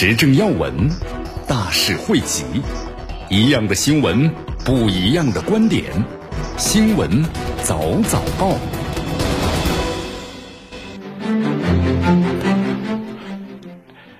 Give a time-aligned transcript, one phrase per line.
[0.00, 0.72] 时政要闻，
[1.48, 2.44] 大事汇集，
[3.28, 4.30] 一样的新闻，
[4.64, 5.82] 不一样的观点。
[6.56, 7.24] 新闻
[7.64, 8.56] 早早报，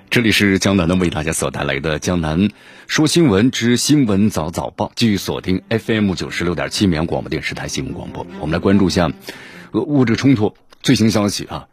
[0.09, 2.49] 这里是江南的为大家所带来的《江南
[2.87, 8.27] 说新闻之新闻早早报》，继续锁定 FM 九十六点七绵阳广播电视台新闻广播。
[8.41, 9.09] 我们来关注一下
[9.71, 11.67] 俄乌这冲突最新消息啊。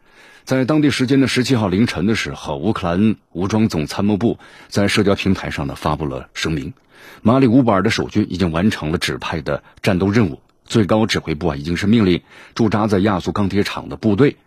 [0.47, 4.39] 在当地时间的十七号凌晨的时候，乌克兰武装总参谋部
[4.69, 6.73] 在社交平台上呢发布了声明：
[7.21, 12.21] 马里乌波尔的守军已经完成了指派的战斗任务，最高指挥部啊已经是命令
[12.55, 14.37] 驻扎在亚速钢铁厂的部队，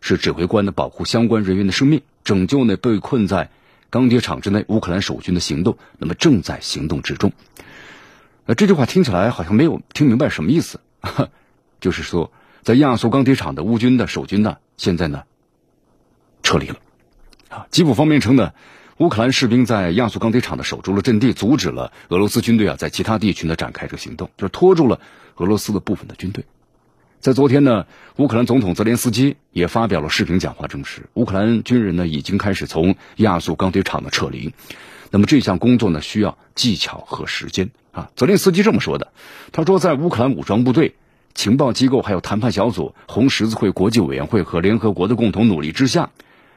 [0.00, 3.48] 是指挥官的保护相关人员的生命，拯救呢被困在
[3.88, 7.32] 钢铁厂之内乌克兰守军的行动，那么正在行动之中。
[8.46, 10.80] 呃，这句话听起来好像没有听明白什么意思，
[11.78, 15.22] 就是说在亚速钢铁厂的乌军的守军呢，现在呢。
[16.46, 16.76] 撤离了，
[17.48, 18.52] 啊，基辅方面称呢，
[18.98, 25.00] 乌克兰士兵在亚速钢铁厂的守住了阵地，阻止了俄罗斯军队啊在其他地区呢展开这个行动，就是拖住了
[25.38, 26.44] 俄罗斯的部分的军队。
[27.18, 27.86] 在昨天呢，
[28.18, 34.54] 乌克兰总统泽连斯基也发表了视频讲话，证实乌克兰军人呢已经开始从亚速钢铁厂的撤离。
[35.10, 38.08] 那么这项工作呢需要技巧和时间啊。
[38.14, 39.10] 泽连斯基这么说的，
[39.50, 40.94] 他说，在乌克兰武装部队、
[41.34, 46.10] 情报机构还有谈判小组、红十字会国际委员会和联合国的共同努力之下。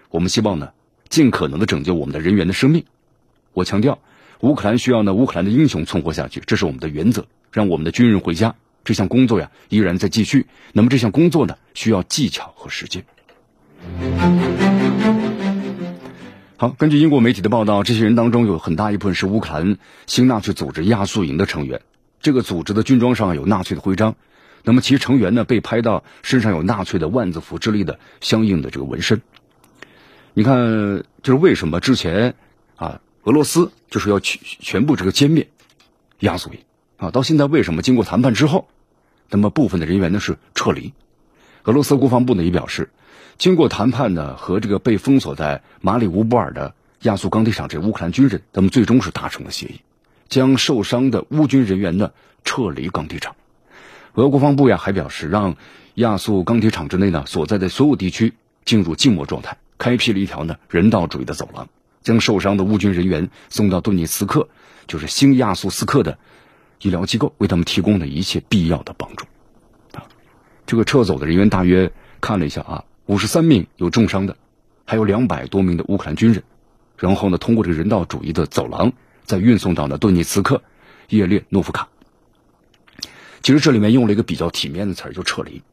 [0.09, 0.71] 我们希望呢，
[1.07, 2.85] 尽可能的拯救我们的人员的生命。
[3.53, 3.99] 我强调，
[4.39, 7.25] 乌克兰需要呢乌克兰的英雄存活下去，这是我们的原则。
[7.51, 10.45] 让我们的军人回家，这项工作呀依然在继续。
[10.71, 13.03] 那么这项工作呢需要技巧和时间。
[16.57, 21.81] 好，根据英国媒体的报道，这些人当中有很大一部分是乌克兰新纳粹组织亚速营的成员。
[22.21, 24.15] 这个组织的军装上有纳粹的徽章，
[24.63, 29.21] 那么其成员呢被拍到身上有纳粹的万字符之类的相应的这个纹身。
[30.39, 32.33] 你看，就是为什么之前
[32.77, 35.49] 啊，俄罗斯就是要全全部这个歼灭
[36.19, 36.59] 亚速营
[36.95, 38.69] 啊，到现在为什么经过谈判之后，
[39.29, 40.93] 那么部分的人员呢是撤离？
[41.63, 42.89] 俄罗斯国防部呢也表示，
[43.37, 49.81] 经过谈判呢，和这个被封锁在马里乌波尔的亚速钢铁厂这乌克兰军人，他们最终是达成了协议，
[50.29, 52.11] 将受伤的乌军人员呢
[52.45, 53.35] 撤离钢铁厂。
[54.13, 55.57] 俄国防部呀还表示，让
[55.95, 59.57] 亚速钢铁厂之内呢所在的所有地区进入静默状态。
[59.79, 61.67] 开辟了一条呢人道主义的走廊，
[62.03, 64.49] 将受伤的乌军人员送到顿涅茨克，
[64.85, 66.19] 就是新亚速斯克的
[66.81, 69.25] 医疗机构，为他们提供了一切必要的帮助。
[69.93, 70.05] 啊，
[70.67, 71.91] 这个撤走的人员大约
[72.21, 74.37] 看了一下啊，五十三名有重伤的，
[74.85, 76.43] 还有两百多名的乌克兰军人。
[76.97, 78.91] 然后呢，通过这个人道主义的走廊，
[79.23, 80.61] 再运送到了顿涅茨克
[81.07, 81.87] 叶列诺夫卡。
[83.41, 85.63] 其实这里面用了一个比较体面的词儿，就撤离。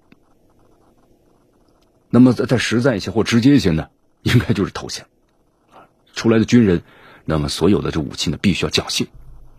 [2.08, 3.88] 那么再再实在一些或直接一些呢？
[4.26, 5.06] 应该就是投降，
[6.12, 6.82] 出来的军人，
[7.24, 9.06] 那么所有的这武器呢，必须要缴械，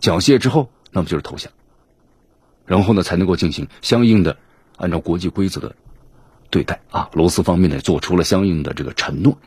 [0.01, 1.53] 缴械之后，那么就是投降，
[2.65, 4.35] 然后呢，才能够进行相应的
[4.75, 5.77] 按照国际规则的
[6.49, 7.09] 对待啊。
[7.13, 9.37] 罗斯方面呢，做出了相应的这个承诺。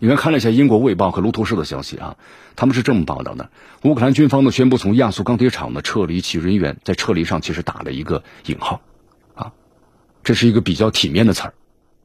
[0.00, 2.16] 你们，看了一下英国《卫报》和路透社的消息啊，
[2.56, 3.52] 他们是这么报道的：
[3.84, 8.80] 乌克兰军方呢宣布从亚速钢铁厂呢撤离其人员，在撤离上其实打了一个引号，
[9.36, 9.52] 啊，
[10.24, 11.54] 这是一个比较体面的词儿。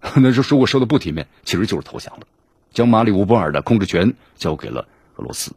[0.16, 2.28] 那就如果说的不体面，其实就是投降了，
[2.72, 5.52] 将马里乌波尔的控制权交给了俄罗斯。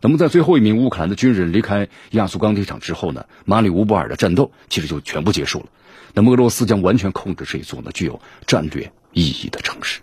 [0.00, 5.66] 那么在最后一名乌克兰的军人离开亚速钢铁厂之后呢，马里乌波尔的战斗其实就全部结束了。
[6.12, 10.00] 那么俄罗斯将完全控制这一座呢具有战略意义的城市。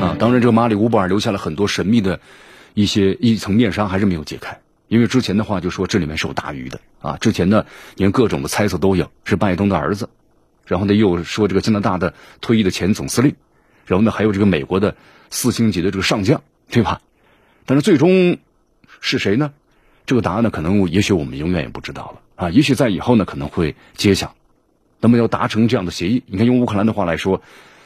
[0.00, 2.20] 啊，当然这个马里乌波尔留下了很多神秘的
[2.74, 7.66] 一些一层面纱还是没有揭开，因为之前的话就说这里面是有大鱼的啊，之前呢
[7.96, 10.08] 连各种的猜测都有，是拜登的儿子。
[10.72, 13.36] 然后呢，又说这个加拿大的退役的前总司令，
[13.84, 14.96] 然后呢，还有这个美国的
[15.28, 17.02] 四星级的这个上将，对吧？
[17.66, 18.38] 但是最终
[19.02, 19.52] 是谁呢？
[20.06, 22.50] 这个答案呢，可能也许我们永远也不知道了啊。
[22.50, 24.34] 也许在以后呢，可能会揭晓。
[24.98, 27.42] 那么要达成这样的协议，你看用乌克兰的话来说，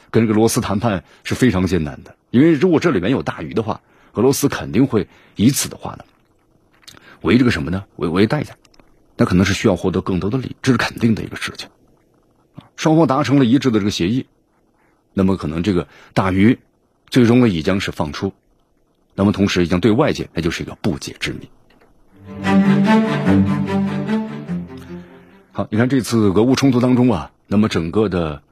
[0.09, 3.81] 跟这个罗斯谈判是非常艰难的，因为如果这里面有大鱼的话，
[4.13, 6.05] 俄罗斯肯定会以此的话呢，
[7.21, 7.83] 为这个什么呢？
[7.97, 8.55] 为为代价，
[9.17, 11.67] 那可能是需要获得更多的利，这是肯定的一个事情。
[12.77, 14.27] 双方达成了一致的这个协议，
[15.13, 16.59] 那么可能这个大鱼
[17.09, 18.31] 最终呢已将是放出。
[19.15, 21.49] 那么同时已经对外界那就是一个不解之谜。
[25.51, 28.43] 好，你看这次俄乌冲突当中啊，那么整个的，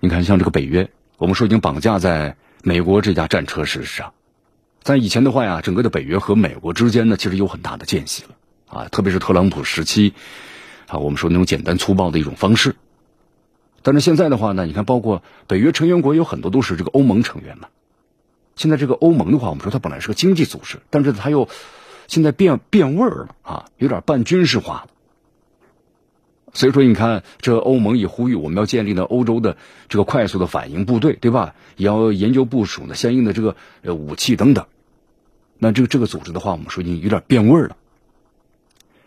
[0.00, 4.12] 你看像这个北约，我们说已经绑架在美国这架战车事实上，
[4.82, 8.30] 在以前的话呀，整个的北约和美国之间呢，其实有很大的间隙了
[8.66, 10.14] 啊，特别是特朗普时期
[10.88, 12.74] 啊，我们说那种简单粗暴的一种方式。
[13.88, 17.68] 但是现在的话呢，你看，包括北约成员国有很多都是这个欧盟成员嘛。
[18.54, 21.48] 现在这个欧盟的话，我们说它本来是个经济组织，但是它又
[22.06, 24.88] 现在变变味儿了啊，有点半军事化了。
[26.52, 29.56] 所以说，你看，这欧盟也呼吁我们要建立呢欧洲的
[29.88, 31.54] 这个快速的反应部队，对吧？
[31.78, 34.66] 也要研究部署呢相应的这个呃武器等等。
[35.56, 37.76] 那这个这个组织的话，我们说已经有点变味儿了。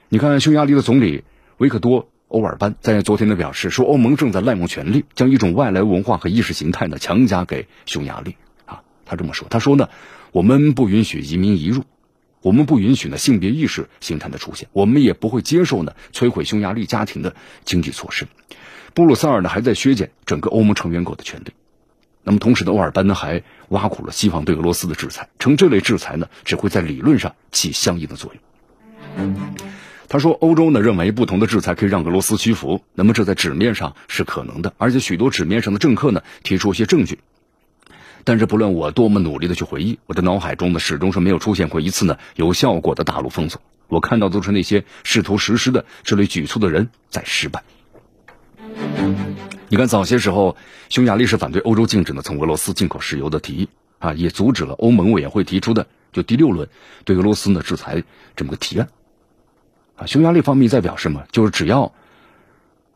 [0.10, 1.24] 你看，匈牙利的总理
[1.58, 2.08] 维克多。
[2.32, 8.38] 欧尔班在昨天的表示说，欧盟正在滥用权力，将一种外来文化和意识形态呢强加给匈牙利。
[8.66, 9.90] 啊，他这么说，他说呢，
[10.32, 11.84] 我们不允许移民移入，
[12.42, 17.36] 我们不允许呢性别意识形态的出现，我们也不会接受呢摧毁匈牙利家庭的
[17.66, 18.26] 经济措施。
[18.94, 21.52] 布鲁塞尔呢还在削减整个欧盟成员国的权利。
[22.24, 29.36] 那么同时呢，欧尔班呢还挖苦了西方对俄罗斯的制裁，称这类制裁呢只会在理论上起相应的作用。
[30.12, 37.20] 他说：“欧洲呢认为不同的制裁可以让俄罗斯屈服，那么这在纸面上是可能的，而且许多纸面上的政客呢提出一些证据。
[38.26, 43.62] 但是不论我多么努力的去回忆，我的脑海中呢始终是没有出现过一次呢有效果的大陆封锁。
[43.88, 47.64] 我看到都是那些试图实施的这类举措的人在失败。
[49.70, 50.58] 你看，早些时候
[50.90, 53.70] 匈牙利是反对欧洲禁止呢从俄罗斯进口石油的提议
[54.00, 56.68] 啊，也阻止了欧盟委员会提出的就第六轮
[57.06, 58.04] 对俄罗斯呢制裁
[58.36, 58.90] 这么个提案。”
[60.08, 61.94] 匈牙利方面在表示嘛，就是只要，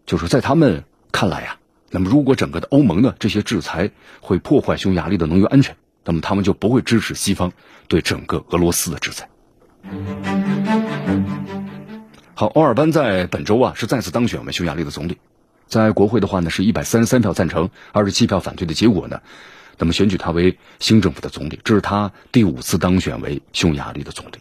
[0.06, 1.58] 就是在他们看来呀，
[1.92, 3.92] 那么如果整个的欧盟呢这些制裁
[4.22, 7.52] 会破坏匈牙利的能源安全，那么他们就不会支持西方
[7.88, 9.30] 对整个俄罗斯的制裁。
[12.34, 15.18] 好，欧尔班在本周啊是再次当选为匈牙利的总理，
[15.68, 19.22] 在国会的话呢是一百三十三票赞成，二十七票反对的结果呢，
[19.78, 24.40] 那么选举他为新政府的总理，这是他第五次当选为匈牙利的总理。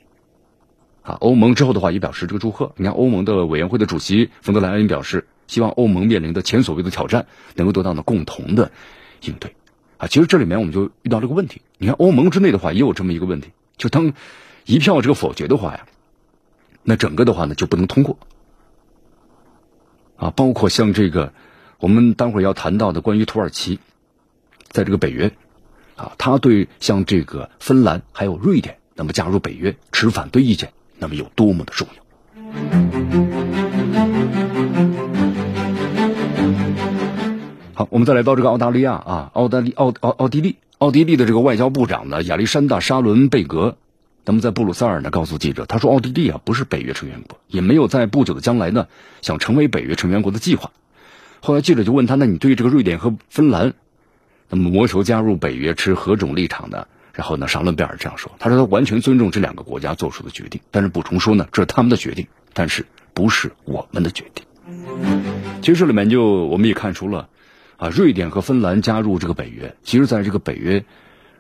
[1.05, 2.73] 啊，欧盟之后的话也表示这个祝贺。
[2.77, 8.73] 你看，欧盟的委员会的主席冯德莱恩表示，希望欧盟面临的前所未有的挑战能够得到呢共同的
[9.21, 9.55] 应对。
[9.99, 11.61] 啊，其实这里面我们就遇到这个问题。
[11.77, 14.15] 你看，欧盟之内的话也有这么一个问题，就当
[14.65, 15.87] 一票这个否决的话呀，
[16.83, 18.19] 那整个的话呢就不能通过。
[20.17, 21.35] 啊，包括像这个
[21.81, 23.79] 我们待会儿要谈到的关于土耳其
[24.71, 25.33] 在这个北约，
[25.97, 30.73] 啊，他对像这个芬兰还有瑞典那么加入北约持反对意见。
[30.99, 32.05] 那么有多么的重要？
[37.75, 43.77] 好，我们再来到这个澳大利亚啊，澳大利奥奥奥地利，奥地利的这个外交部长呢，亚历山大·沙伦贝格，
[44.25, 48.87] 那么在布鲁塞尔呢告诉记者，他说奥地利啊不是北约成员国，也没有在不久的将来呢
[49.23, 50.71] 想成为北约成员国的计划。
[51.41, 53.75] 后来记者就问他，那你对这个瑞典和芬兰，
[54.49, 56.87] 那么谋求加入北约持何种立场呢？
[57.15, 62.85] 然后呢，沙伦贝尔这样说：“他说他完全尊重这两个国家做出的决定，但是补充说呢，这是他们的决定，但是
[63.15, 64.45] 不是我们的决定。”
[65.63, 67.29] 其实这里面就我们也看出了，
[67.77, 70.85] 啊，瑞典和芬兰加入这个北约，其实在这个北约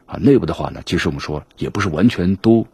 [0.07, 2.69] 啊内部的话呢，其实我们说也不是完全都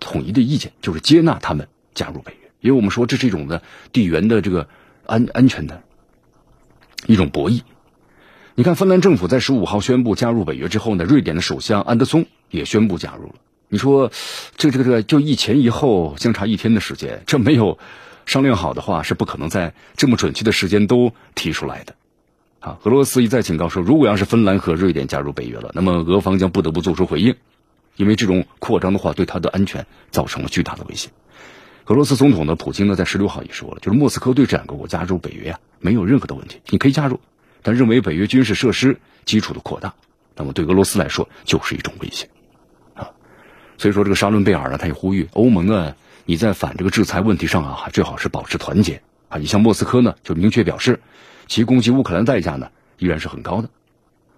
[0.00, 3.62] 统一的意见，就是接纳他们加入北约，因为我们说这是一种的
[3.92, 4.66] 地缘的这个
[5.04, 5.82] 安安全的
[7.06, 7.60] 一种博弈。
[8.56, 13.34] 你看，芬兰政府在十五号宣布加入北约之后呢，瑞典的首相安德松也宣布加入了。
[13.68, 14.12] 你说，
[14.56, 17.80] 这这个这个就一前一后相差一天的时间，这没有
[18.26, 21.96] 商量好的话，是不可能在这么准确的时间都提出来的。
[22.60, 27.34] 啊，俄罗斯一再警告说，如果要是芬兰和瑞典加入北约了，那么俄方将不得不做出回应，
[27.96, 31.08] 因为这种扩张的话对他的安全造成了巨大的威胁。
[31.86, 37.18] 俄罗斯总统呢，普京呢，在十六号也说了，就是莫斯科对这两个国家加入北约啊，没有任何的问题，你可以加入。
[37.64, 39.94] 但认为北约军事设施基础的扩大，
[40.36, 42.28] 那么对俄罗斯来说就是一种威胁，
[42.92, 43.10] 啊，
[43.78, 49.38] 所以说这个沙伦贝尔呢，他也呼吁欧盟呢，你在反这个制裁问题上啊，最好是保持团结啊。
[49.38, 51.00] 你像莫斯科呢，就明确表示，
[51.46, 53.70] 其攻击乌克兰代价呢依然是很高的，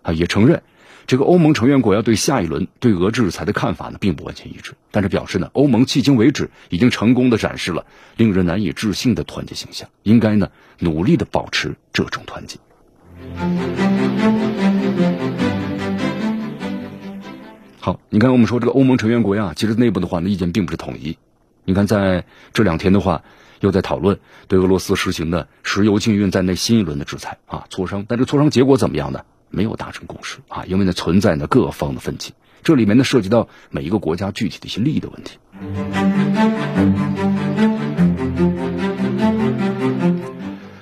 [0.02, 0.62] 啊，也承认
[1.09, 12.59] 这个欧盟成员国要对下一轮对俄制裁的看法呢并不完全一致，但是表示呢，欧盟迄今为止已经成功的展示了令人难以置信的团结形象，应该呢努力的保持这种团结。
[17.81, 21.16] 好，你看，我们说这个欧盟成员国呀，其实内部的话呢，意见并不是统一。
[21.64, 23.23] 你看，在这两天的话，
[23.61, 28.05] 又在讨论对俄罗斯实行的石油禁运在内新一轮的制裁啊，磋商。
[28.09, 29.21] 但这磋商结果怎么样呢？
[29.49, 32.35] 没有达成共识啊，因为呢存在呢各方的分歧。
[32.64, 35.38] 这里面呢涉及到每一个国家具体的一些利益的问题。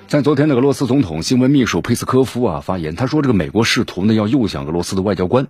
[0.07, 5.47] 在昨天的俄罗斯总统新闻秘书佩斯科夫啊发言，他说这个美国试图呢要诱降俄罗斯的外交官，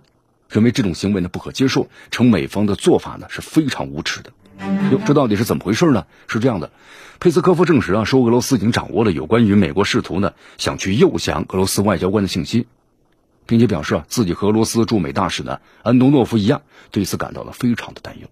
[0.48, 4.32] 认为这种行为呢不可接受，称美方的做法呢是非常无耻的。
[4.90, 6.06] 哟，这到底是怎么回事呢？
[6.26, 6.72] 是这样的，
[7.20, 12.66] 佩斯科夫证实啊，说俄罗斯已经掌握了有关于美国试图呢想去诱降俄罗斯外交官的信息，
[13.44, 18.28] 并且表示啊自己和俄罗斯驻美大使呢安东诺夫一样，对此感到了非常的担忧，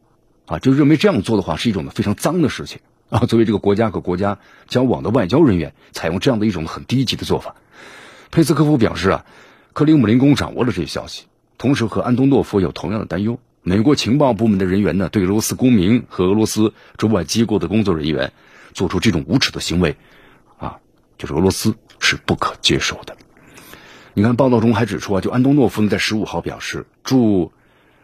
[0.46, 2.80] 啊，就认为这样做的话是一种呢非常脏的事情
[3.14, 3.26] 啊。
[3.26, 7.54] 作为这个国家和国家交往的外交人员，采用这样的一种很低级的做法，
[8.30, 9.24] 佩斯科夫表示啊，
[9.72, 13.38] 克里姆林宫掌握了这些消息，同时和安东诺夫有同样的担忧。
[13.62, 18.32] 美国情报部门的人员呢，对俄罗斯公民和俄罗斯驻外机构的工作人员
[18.74, 19.96] 做出这种无耻的行为，
[20.58, 20.76] 啊，
[21.16, 23.16] 就是俄罗斯是不可接受的。
[24.12, 27.52] 你看报道中还指出啊，就安东诺夫呢在十五号表示，驻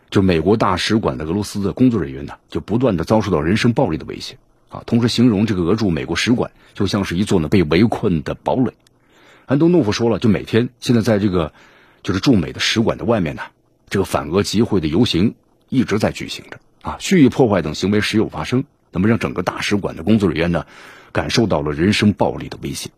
[0.09, 4.38] 就美国大使馆的俄罗斯的工作人员呢，就不断的遭受到人身暴力的威胁
[4.71, 8.73] 啊，同时形容这个俄驻美国使馆就像是一座呢被围困的堡垒。
[9.45, 11.53] 安东诺夫说了，就每天现在在这个
[12.03, 13.43] 就是驻美的使馆的外面呢，
[13.91, 15.35] 这个反俄集会的游行。
[15.73, 20.67] 一直在举行着啊，蓄意破坏等行为时有发生，那么让整个大使馆的工作人员呢，
[21.12, 22.91] 感受到了人身暴力的威胁，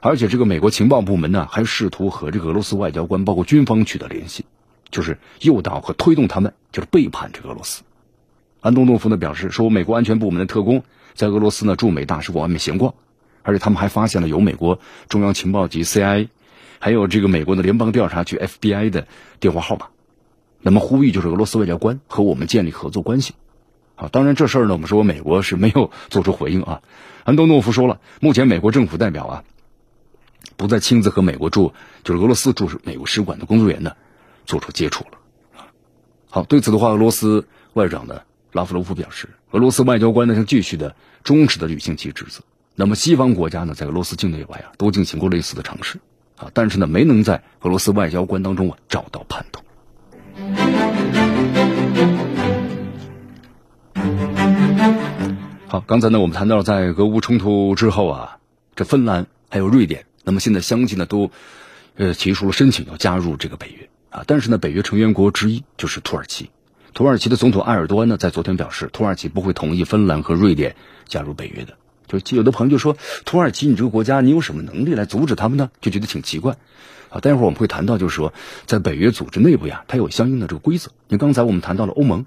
[0.00, 4.46] 而且这个美国情报部门呢，还试图和这个俄罗斯外交官包括军方取得联系，
[4.90, 7.82] 就是诱导和推动他们，就是背叛这个俄罗斯。
[8.62, 10.82] 安东诺夫呢表示说，美国安全部门的特工
[11.14, 12.94] 在俄罗斯呢驻美大使馆外面闲逛，
[13.42, 16.28] 而且他们还发现了有美国中央情报局 CIA，
[16.78, 19.06] 还有这个美国的联邦调查局 FBI 的
[19.40, 19.86] 电话号码。
[20.60, 23.34] 那么呼吁就是俄罗斯外交官和我们建立合作关系，
[23.96, 26.82] 好，当然这事儿呢，我们说美国是没有做出回应啊。
[27.24, 29.44] 安东诺夫说了，目前美国政府代表啊，
[30.56, 33.92] 不再亲自和美国驻就是俄罗斯驻美国使馆的工作人员呢
[34.46, 35.18] 做出接触了。
[36.30, 38.22] 好，对此的话，俄罗斯外长呢
[38.54, 40.94] 拉夫罗夫表示，俄罗斯外交官呢将继续的
[41.24, 42.40] 忠实的履行其职责。
[42.76, 45.98] 那么西方国家呢，在俄罗斯境内外啊，都进行过类似的尝试
[46.36, 49.60] 啊，但是呢，没能在俄罗斯外交官当中啊找到叛徒。
[55.66, 58.38] 好，刚才呢，我们谈到在俄乌冲突之后啊，
[58.76, 61.32] 这芬兰还有瑞典，那么现在相继呢都
[61.96, 66.50] 呃提出了申请要加入这个北约啊，但是呢，北约成员国之一就是土耳其，
[66.94, 70.76] 土耳其的总统埃尔多安呢在昨天表示，土耳其不会同意芬兰和瑞典
[71.08, 71.74] 加入北约的。
[72.06, 75.72] 就有的朋友就说，土耳其你这个国家，你有什么能力来阻止他们呢？
[75.80, 76.56] 就觉得挺奇怪。
[77.08, 78.32] 啊，待会儿我们会谈到，就是说，
[78.66, 80.92] 在北约组织内部呀，它有相应的这个规则。
[81.08, 82.26] 你刚才我们谈到了欧盟，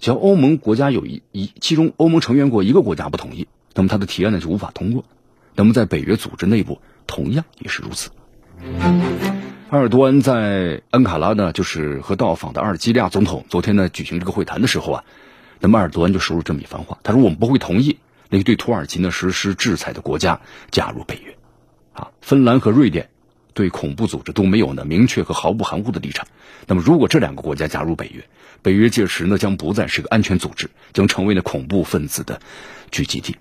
[0.00, 5.04] 只要欧盟国家有一一，其中欧盟成员国一个国家不同意，那么他的提案呢就无法通过。
[5.54, 8.10] 那么在北约组织内部同样也是如此。
[9.70, 15.04] 埃尔多安在安卡拉呢，就是和到访的阿尔及利亚总统昨天呢举行这个会谈的时候啊，
[15.60, 17.98] 那么埃尔多安就说了这么一番话，他说我们不会同意
[18.30, 21.36] 那个对土耳其呢实施制裁的国家加入北约。
[21.92, 23.10] 啊，芬兰和瑞典。
[23.54, 26.28] 对恐怖组织都没有呢明确和毫不含糊的立场。
[26.68, 28.24] 那么，如果这两个国家加入北约，
[28.62, 32.40] 北约届时呢将不再是个安全组织，将成为呢恐怖分子的
[32.92, 33.36] 聚集地。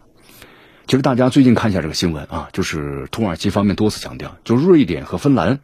[0.88, 5.60] 其实大家最近看一下这个新闻啊，就是土耳其方面多次强调，就瑞典和芬兰，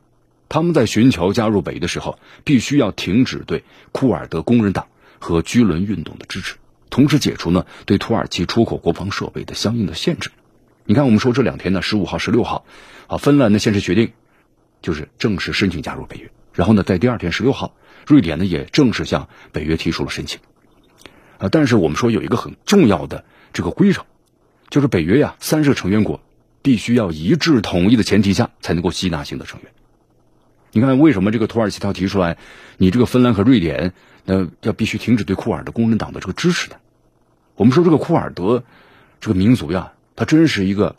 [0.53, 4.85] 他们在寻求加入北约的时候，必须要停止对库尔德工人党
[5.17, 6.57] 和居伦运动的支持，
[6.91, 10.29] 同时解除呢对土耳其出口国防设备的相应的限制。
[10.85, 12.65] 你看，我们说这两天呢，十五号、十六号，
[13.07, 14.13] 啊，芬兰呢先是决定。
[14.83, 17.73] 就是正式申请加入北约，然后呢，在第二天十六号，
[18.05, 20.39] 瑞典呢也正式向北约提出了申请。
[21.39, 24.05] 啊，但是我们说有一个很重要的这个规程，
[24.69, 26.21] 就是北约呀，三十成员国
[26.61, 29.71] 必须要一致统一的前提下才能够吸纳新的成员。
[30.75, 32.37] 你看，为什么这个土耳其他提出来，
[32.77, 33.93] 你这个芬兰和瑞典，
[34.25, 36.77] 呃，要必须停止对库尔德工人党的这个支持呢？
[37.55, 38.63] 我们说这个库尔德
[39.21, 40.95] 这个民族呀，它真是一个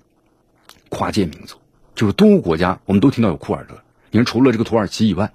[0.91, 1.59] 跨界民族。
[1.97, 3.83] 就是东欧国家，我们都听到有库尔德。
[4.13, 5.33] 你看，除了这个土耳其以外，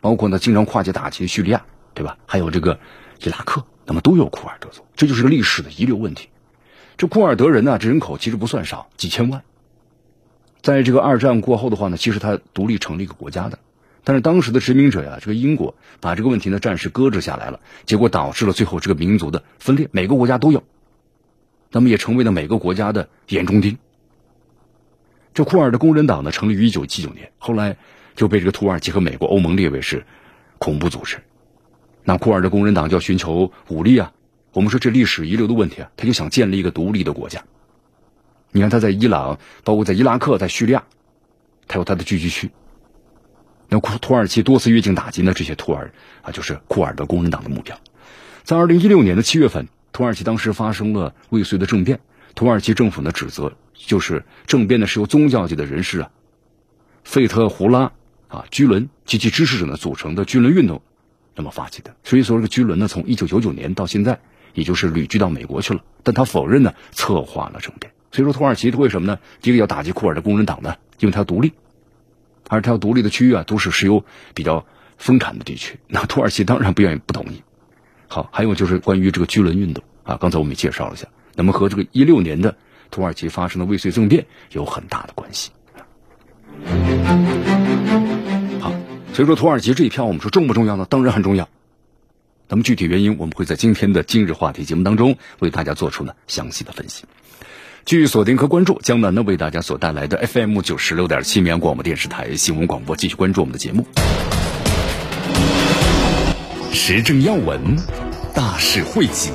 [0.00, 1.64] 包括呢经常跨界打击的叙利亚，
[1.94, 2.18] 对吧？
[2.26, 2.80] 还有这个
[3.22, 4.84] 伊拉克，那么都有库尔德族。
[4.96, 6.30] 这就是个历史的遗留问题。
[6.96, 9.44] 这库尔德人呢，这人口其实不算少，几千万。
[10.62, 13.58] 在这个二战过后的话呢，其实他独立成立一个国家的，
[14.04, 19.88] 但是当时的殖民者呀，这个英国把这个问题呢暂时搁置下来了，结果导致了最后这个民族的分裂。
[19.90, 20.62] 每个国家都有，
[21.72, 23.76] 那么也成为了每个国家的眼中钉。
[25.34, 27.76] 这库尔的工人党呢，成立于一九七九年，后来
[28.14, 30.04] 就被这个土耳其和美国、欧盟列为是
[30.58, 31.18] 恐怖组织。
[32.04, 34.12] 那库尔的工人党就要寻求武力啊。
[34.52, 37.42] 我们说这历史遗留的问题啊，他就想建立一个独立的国家。
[38.52, 40.84] 你看他在伊朗，包括在伊拉克、在叙利亚，
[41.66, 42.50] 他有他的聚居区。
[43.68, 47.80] 那土土耳其多次越境打击呢这些土耳啊，就是库尔德工人党的目标。
[48.44, 52.00] 在二零一六年的七月份，土耳其当时发生了未遂的政变，
[52.34, 56.10] 土耳其政府呢指责就是政变呢是由宗教界的人士啊，
[57.04, 57.92] 费特胡拉
[58.28, 60.82] 啊居伦及其支持者呢组成的居伦运动
[61.34, 61.96] 那么发起的。
[62.04, 64.20] 所以说这个居伦呢从一九九九年到现在，
[64.52, 67.90] 也就是旅居到美国去了，但他否认呢策划了政变。
[68.12, 69.18] 所以说土耳其它为什么呢？
[69.40, 70.76] 第一个要打击库尔德工人党呢？
[70.98, 71.52] 因为它要独立，
[72.48, 74.04] 而它要独立的区域啊，都是石油
[74.34, 74.66] 比较
[74.98, 75.80] 丰产的地区。
[75.88, 77.42] 那土耳其当然不愿意不同意。
[78.08, 82.54] 好，还有就是关于这个居轮运动啊，刚才我们也介绍了一下，那么和这个一六年的
[82.90, 85.50] 土耳其发生的未遂政变有很大的关系。
[88.60, 88.74] 好，
[89.14, 90.86] 所以说土耳其这一票我们说重不重要呢？
[90.88, 91.48] 当然很重要。
[92.48, 97.04] 那么具体原因，我们会在今天的今日话题节目当中为大家做出呢详细的分析。
[97.84, 103.86] 继续锁定和关注江南呢为大家所带来的 FM 九十六点七绵阳广播电视台新闻广播，继续关注我们的节目。
[106.72, 107.76] 时政要闻，
[108.34, 109.30] 大事汇集，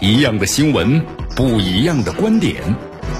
[0.00, 1.02] 一样的新闻，
[1.34, 2.62] 不一样的观点。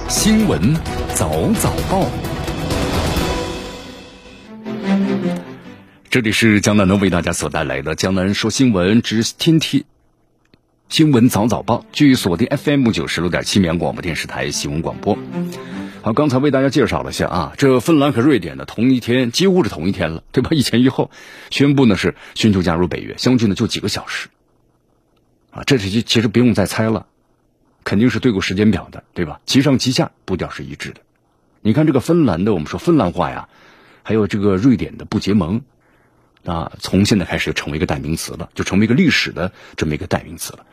[0.08, 0.74] 新闻
[1.14, 2.08] 早早报，
[6.08, 9.84] 这里是江南能为大家所带来的江南说新闻之天天。
[10.88, 15.18] 新闻早早报，据锁定 FM 九十六点七绵阳广播电视台新闻广播。
[16.00, 20.50] 好，刚才为大家介绍了一下啊，这芬兰和瑞典呢，同一天几乎是同一天了，对吧？
[20.52, 21.10] 一前一后
[21.50, 24.28] 宣布呢是寻求加入北约，相距呢就几个小时。
[25.50, 27.06] 啊，这其其实不用再猜了，
[27.82, 29.40] 肯定是对过时间表的，对吧？
[29.44, 31.00] 其上其下，步调是一致的。
[31.62, 33.48] 你看这个芬兰的，我们说芬兰话呀，
[34.04, 35.62] 还有这个瑞典的不结盟。
[36.46, 40.64] 啊，从现在开始就成为一个代名词了，就成为一个历史的这么一个代名词了。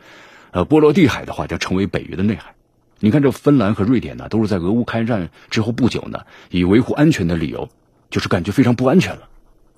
[0.52, 2.54] 呃，波罗的海的话就成为北约的内海。
[3.00, 7.68] 你看，这芬兰和瑞典呢，都是在俄乌开战之后不久呢，以维护安全的理由，
[8.08, 9.28] 就是感觉非常不安全了，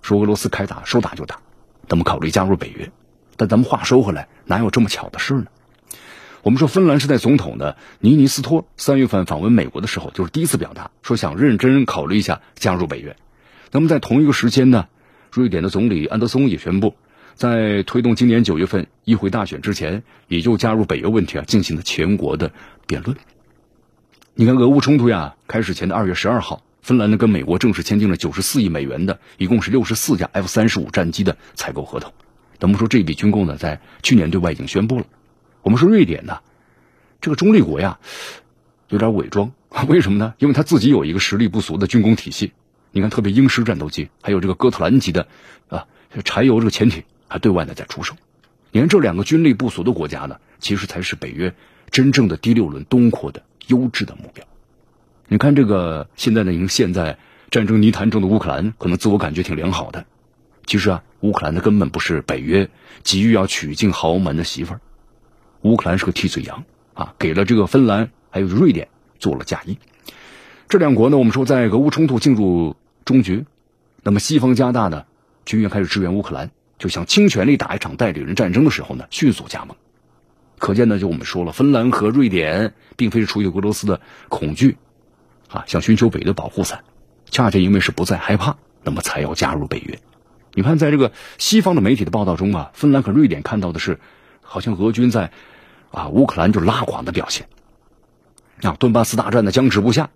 [0.02, 1.40] 说俄罗斯开打说打就打，
[1.88, 2.92] 咱们考虑加入北约。
[3.38, 5.46] 但咱们话说回来，哪有这么巧的事呢？
[6.42, 13.16] 我们说，芬兰是在总统的尼尼斯托三月份访问美国的时候，就是第一次表达说想认真考虑一下加入北约。
[13.72, 14.86] 那么在同一个时间呢？
[15.36, 16.94] 瑞典的总理安德松也宣布，
[17.34, 22.52] 在推动今年九月份议会大选之前，也就加入北约问题啊进行了全国的
[22.86, 23.14] 辩论。
[24.32, 32.14] 你看，俄乌冲突呀开始前的二月十二号，芬兰呢跟美国正式签订了九十四亿美元的，一共是六十四架 F 三十五战机的采购合同。
[32.58, 35.04] 咱们说这笔军购呢，在去年对外已经宣布了。
[35.60, 36.38] 我们说瑞典呢，
[37.20, 37.98] 这个中立国呀，
[38.88, 39.52] 有点伪装，
[39.86, 40.32] 为什么呢？
[40.38, 42.52] 因为他自己有一个实力不俗的军工体系。
[42.96, 45.28] 你看，特别英式战斗机，还有这个哥特兰级的
[45.68, 45.86] 啊
[46.24, 48.14] 柴油这个潜艇，还对外呢在出售。
[48.70, 51.54] 你看这两个军力不俗的国家呢，其实才是北约
[51.90, 54.46] 真正的第六轮东扩的优质的目标。
[55.28, 57.18] 你看这个现在呢，已经陷在
[57.50, 60.06] 战争泥潭中的乌克兰，可能自我感觉挺良好的。
[60.64, 62.70] 其实啊，乌克兰的根本不是北约
[63.02, 64.80] 急于要娶进豪门的媳妇儿，
[65.60, 69.76] 乌克兰是个替罪羊啊，给了这个芬兰还有瑞典做了嫁衣。
[70.70, 72.74] 这两国呢，我们说在俄乌冲突进入。
[73.06, 73.46] 终局，
[74.02, 75.04] 那么西方加大呢
[75.44, 79.76] 军援开始支援乌克兰，就想倾全力打一场代理人战争的时候呢，迅速加盟。
[80.58, 84.76] 可见呢，就我们说了，芬兰和瑞典并非是出于俄罗斯的恐惧，
[85.48, 86.82] 啊，想寻求北约保护伞，
[87.30, 90.00] 恰恰因为是不再害怕，那么才要加入北约。
[90.54, 94.00] 你看，在这个西方的媒体的报道中啊，芬兰和瑞典看到的是，
[94.42, 95.30] 好像俄军在
[95.92, 97.46] 啊乌克兰就拉垮的表现，
[98.62, 100.10] 啊，顿巴斯大战呢僵持不下。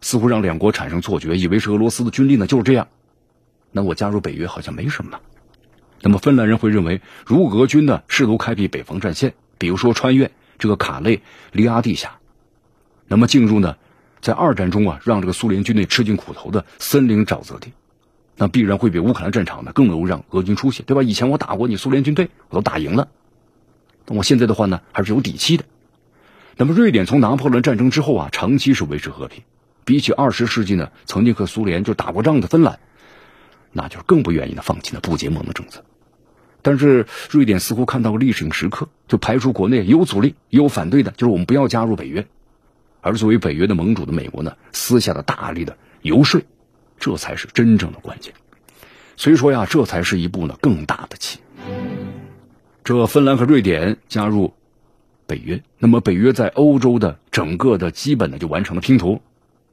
[0.00, 2.88] 似乎让两国产生错觉，以为是俄罗斯的军力呢就是这样。
[3.72, 5.20] 那我加入北约好像没什么。
[6.02, 12.18] 那么芬兰人会认为，如果俄军呢试图开辟北方战线，比如说穿越这个卡累利阿地下，
[13.08, 13.76] 那么进入呢
[14.20, 17.72] 在二战中啊让这个苏联军队吃尽苦头的森林沼泽地，
[18.36, 21.02] 那必然会比乌克兰战场呢更能够让俄军出血，对吧？
[21.02, 23.08] 以前我打过你苏联军队，我都打赢了，
[24.06, 25.64] 那我现在的话呢还是有底气的。
[26.56, 29.42] 那么瑞典从拿破仑战争之后啊，长期是维持和平。
[29.86, 32.80] 比起二十世纪呢，曾经和苏联就打过仗的芬兰，
[33.72, 35.84] 那就更不愿意呢放弃了不结盟的政策。
[36.60, 42.26] 但是瑞典似乎看到了历史性时刻，就排除国内有阻力、有反对的，就是我们不要加入北约。
[43.00, 46.42] 而作为北约的盟主的美国呢，私下的大力的游说，
[46.98, 48.34] 这才是真正的关键。
[49.16, 51.38] 所以说呀，这才是一步呢更大的棋。
[52.82, 54.52] 这芬兰和瑞典加入
[55.28, 59.22] 北约，那么北约在欧洲的整个的基本呢就完成了拼图。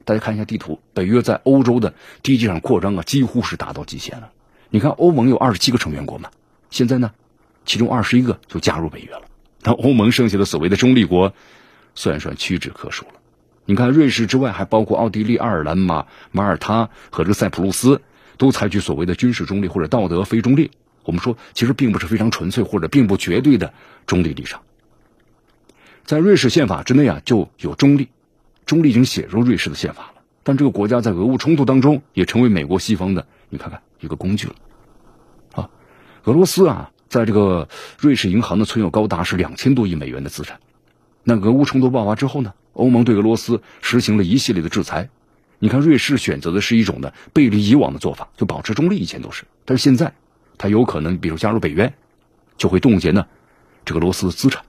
[0.04, 4.30] 大家看一下地图，北约在欧洲的地基上扩张啊，几乎是达到极限了。
[4.70, 6.30] 你看，欧盟有二十七个成员国嘛，
[6.70, 7.12] 现在呢，
[7.64, 9.22] 其中二十一个就加入北约了。
[9.62, 11.32] 那欧盟剩下的所谓的中立国，
[11.94, 13.12] 算算屈指可数了。
[13.64, 18.02] 你看，瑞士之外还包括奥地利、爱尔兰、马马耳他和这个塞浦路斯，
[18.36, 20.70] 都采取所谓的军事中立或者道德非中立。
[21.04, 23.72] 我们说，其实并不是非常纯粹或者并不绝对的
[24.06, 24.60] 中立立场。
[26.04, 28.08] 在瑞士宪法之内啊，就有中立，
[28.66, 30.22] 中立已经写入瑞士的宪法了。
[30.42, 34.54] 但这个国家在俄乌冲突当中也成为美国西方的，你看看一个工具了。
[35.52, 35.70] 啊，
[36.24, 40.60] 俄罗斯啊，在这个瑞士银行呢存有高达是两千多亿美元的资产。
[41.22, 45.08] 那俄乌冲突爆发之后呢，欧盟对俄罗斯实行了一系列的制裁。
[45.60, 49.44] 你看，瑞士选择的是一种呢背离以往的做法，就保持中立，以前都是。
[49.64, 50.12] 但是现在，
[50.58, 51.94] 它有可能，比如加入北约，
[52.58, 53.26] 就会冻结呢
[53.86, 54.62] 这个俄罗斯的资产。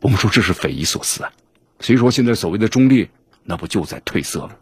[0.00, 1.30] 我们说这是匪夷所思啊。
[1.78, 3.10] 所以说，现在所谓的中立，
[3.44, 4.58] 那不就在褪色了？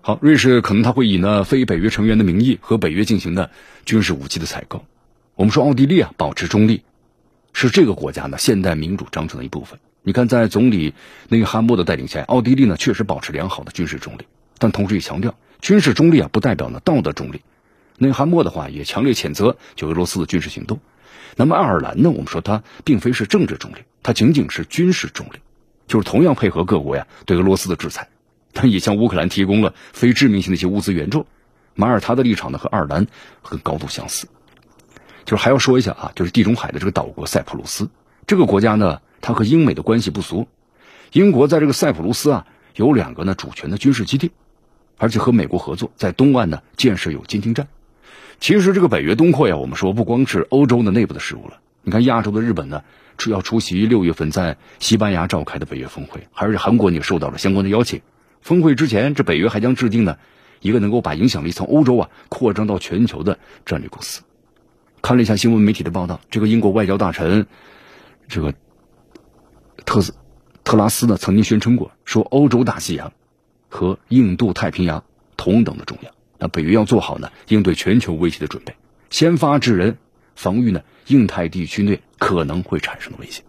[0.00, 3.50] 好，瑞士可能他会以呢非北约成员的名义和北约进行的
[3.84, 4.84] 军事武器的采购。
[5.34, 6.82] 我们说奥地利啊保持中立，
[7.52, 9.78] 是这个国家呢现代民主章程的一部分。
[10.02, 10.94] 你看，在总理
[11.28, 14.26] 内哈默的带领下，奥地利呢确实保持良好的军事中立，
[14.58, 17.42] 但同时也强调，军事中立啊不代表呢道德中立。
[17.98, 20.78] 内哈默的话也强烈谴责就俄罗斯的军事行动。
[21.34, 22.10] 那么爱尔兰呢？
[22.10, 25.40] 我们说它并非是政治中立，它仅仅是军事中立，
[25.86, 28.08] 就是同样配合各国呀对俄罗斯的制裁，
[28.52, 31.26] 但也向乌克兰提供了非致命性的一些物资援助。
[31.74, 33.06] 马耳他的立场呢和爱尔兰
[33.42, 34.26] 很高度相似。
[35.24, 37.88] 就是还要说一下啊，就是地中海的这个岛国塞浦路斯
[38.26, 39.00] 这个国家呢。
[39.22, 40.46] 它和英美的关系不俗，
[41.10, 42.46] 英国在这个塞浦路斯啊
[42.76, 44.30] 有两个呢主权的军事基地，
[44.98, 47.66] 而且和美国合作，在东岸呢建设有监听站。
[48.38, 51.58] 其实这个北约东扩呀，我们说不光是欧洲的内部的事务了。
[51.82, 52.84] 你看亚洲的日本呢，
[53.30, 58.02] 要出席六月份在西班牙召开的北约峰会，还是韩国也受到了相关的邀请。
[58.40, 60.18] 峰会之前，这北约还将制定呢
[60.60, 64.22] 一个能够把影响力从欧洲啊扩张到全球的战略构思。
[65.02, 67.46] 看了一下新闻媒体的报道，这个英国外交大臣
[68.28, 68.54] 这个。
[69.84, 70.14] 特斯
[70.64, 73.12] 特拉斯呢曾经宣称过，说欧洲大西洋
[73.68, 75.04] 和印度太平洋
[75.36, 76.10] 同等的重要。
[76.38, 78.74] 那北约要做好呢应对全球威胁的准备，
[79.10, 79.98] 先发制人，
[80.34, 83.44] 防御呢印太地区内可能会产生的危险。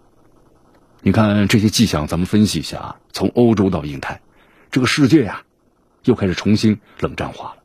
[1.02, 3.00] 你看这些迹象，咱们分析一下啊。
[3.12, 4.22] 从欧洲到印太，
[4.72, 5.44] 这个世界呀
[6.04, 7.64] 又开始重新冷战化了。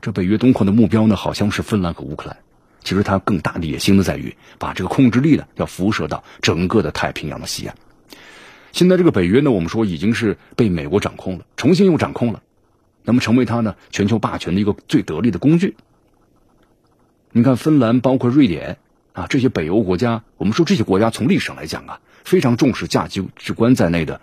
[0.00, 2.38] 这北约东扩的目标呢，好像是芬兰和乌克兰。
[2.82, 7.76] 其实它更大的野心呢，在于把这个控制力呢要辐射到整个的太平洋的西岸。
[8.72, 12.42] 现在这个北约呢，我们说已经是被美国掌控了，重新又掌控了，
[13.02, 15.76] 那么成为它呢全球霸权的一个最得力的工具。
[17.32, 18.78] 你看，芬兰包括瑞典
[19.18, 24.20] 啊这些北欧国家，我们说这些国家从历史上来讲啊，非常重视价值观在内的，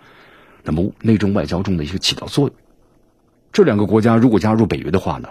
[0.64, 2.56] 那么内政外交中的一些起到作用。
[3.52, 5.28] 这两个国家如果加入北约的话呢，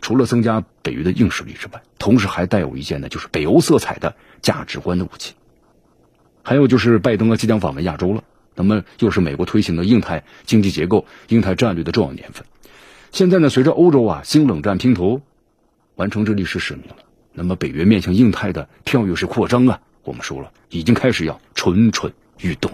[0.00, 5.34] 除了增加北约的硬实力之外，同时还带有一件呢就是北欧色彩的价值观的武器。
[6.42, 8.24] 还有就是拜登啊即将访问亚洲了。
[8.54, 12.44] 那么又是美国推行的印太经济结构、印太战略的重要年份。
[13.12, 15.22] 现在呢，随着欧洲啊新冷战拼图
[15.94, 16.96] 完成这历史使命了，
[17.42, 22.70] 那么北约面向印太的跳跃式扩张啊，我们说了，已经开始要蠢蠢欲动。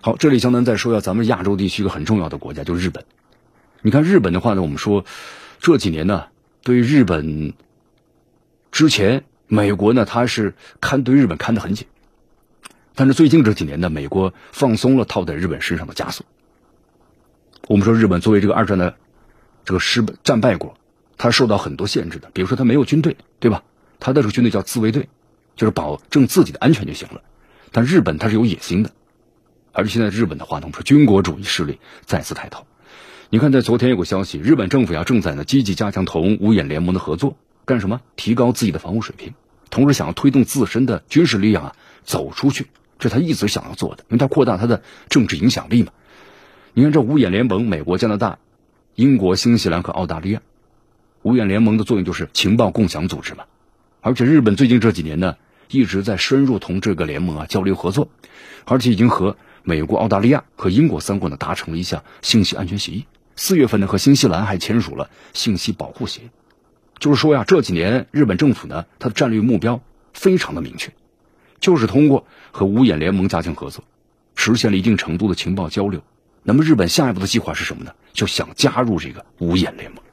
[0.00, 3.04] 好，这里相当再说一下咱们亚洲地区一个很重要的国家，就是日本。
[3.82, 5.04] 你看日本的话呢，我们说
[5.58, 6.26] 这几年呢，
[6.62, 7.52] 对日本
[8.70, 11.86] 之前美国呢，他是看对日本看得很紧。
[12.94, 16.24] 但是最近这几年呢，美国放松了套在日本身上的枷锁。
[17.66, 18.94] 我们说日本作为这个二战的
[19.64, 20.76] 这个失败战败国，
[21.16, 22.30] 他受到很多限制的。
[22.32, 23.62] 比如说他没有军队，对吧？
[24.00, 25.08] 他的这个军队叫自卫队，
[25.56, 27.22] 就是保证自己的安全就行了。
[27.72, 28.90] 但日本他是有野心的，
[29.72, 32.66] 而且现在日本的话呢，我们说军国主义势力再次抬头。
[33.30, 38.00] 你看，在昨天有个消息，日本政府呀正在呢积极加强同五眼联盟的合作，干什么？
[38.16, 39.34] 提高自己的防务水平，
[39.70, 42.66] 同时想要推动自身的军事力量啊走出去。
[43.00, 45.92] 是他一直想要做的，因为他扩大他的政治影响力嘛。
[46.72, 48.38] 你看这五眼联盟，美国、加拿大、
[48.94, 50.40] 英国、新西兰和澳大利亚，
[51.24, 53.44] 五眼联盟的作用就是情报共享组织嘛。
[54.02, 55.38] 而且日本最近这几年呢，
[55.70, 58.10] 一直在深入同这个联盟啊交流合作，
[58.66, 63.06] 而且已经和美国、澳大利亚和英国三国呢达成了一项信息安全协议。
[63.36, 66.28] 四月份呢，和新西兰还签署了信息保护协议。
[66.98, 69.80] 就是说呀，这几年日本政府呢，它的战略目标
[70.12, 70.92] 非常的明确。
[71.58, 73.82] 就是通过和五眼联盟加强合作，
[74.36, 76.02] 实现了一定程度的情报交流。
[76.42, 77.92] 那么日本下一步的计划是什么呢？
[78.12, 80.03] 就想加入这个五眼联盟。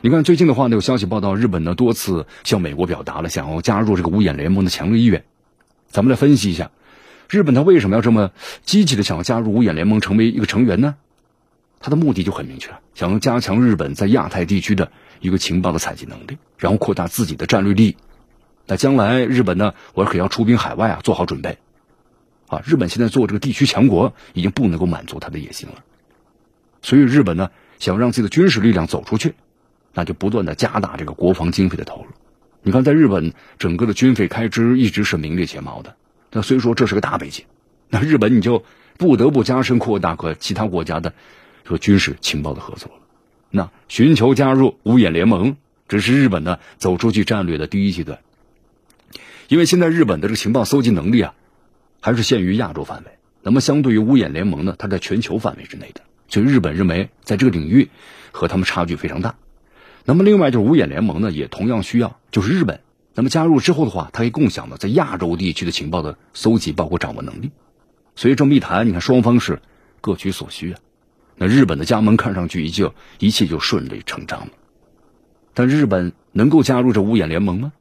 [0.00, 5.24] 你看最近的话呢，有消息报道，日本呢多次向美国表达了想要加入这个五眼联盟的强烈意愿。
[5.88, 6.70] 咱们来分析一下，
[7.30, 8.32] 日本他为什么要这么
[8.64, 10.96] 积极的想要加入五眼联盟，成为一个成员呢？
[11.78, 17.96] 他的目的就很明确，想要加强日本在亚太地区的一个情报的采集能力，然后扩大自己的战略利益。
[18.66, 19.74] 那将来日本呢？
[19.94, 21.58] 我可要出兵海外啊，做好准备。
[22.46, 25.76] 啊，日本现在做这个地区强国，已经不能够满足他的野心了。
[26.82, 27.50] 所以日本呢
[27.82, 29.34] 想让自己的军事力量走出去，
[29.92, 32.06] 那就不断的加大这个国防经费的投入。
[32.62, 35.96] 你看，在日本整个的军费开支一直是名列前茅的。
[36.30, 37.44] 那虽说这是个大背景，
[37.88, 38.64] 那日本你就
[38.98, 41.12] 不得不加深扩大和其他国家的
[41.64, 43.00] 和军事情报的合作了。
[43.50, 45.56] 那寻求加入五眼联盟，
[45.88, 48.20] 只是日本呢走出去战略的第一阶段。
[49.48, 51.34] 因为现在日本的这个情报搜集能力啊，
[52.00, 53.10] 还是限于亚洲范围。
[53.42, 57.90] 那么相对于五眼联盟呢，它在全球范围之内的，所以日本认为在这个领域
[58.30, 59.34] 和他们差距非常大。
[60.06, 62.80] 那么另外就是五眼联盟呢，也同样需要就是日本。
[63.14, 67.50] 那么加入之后的话，它可以共享的在亚洲地区的情报的搜集，包括掌握能力。
[68.16, 69.60] 所以这么一谈，你看双方是
[70.00, 70.78] 各取所需啊。
[71.36, 74.48] 那日本的加盟看上去一就一切就顺理成章了。
[75.52, 77.72] 但日本能够加入这五眼联盟吗？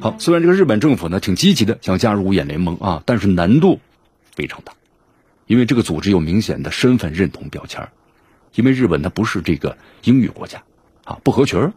[0.00, 3.78] 好，虽然这个日本政府呢挺积极的想加入五眼联盟啊，但是难度
[4.34, 4.72] 非常大，
[5.50, 7.88] 因为这个组织有明显的身份认同标签
[8.54, 10.62] 因为日本它不是这个英语国家，
[11.02, 11.72] 啊，不合群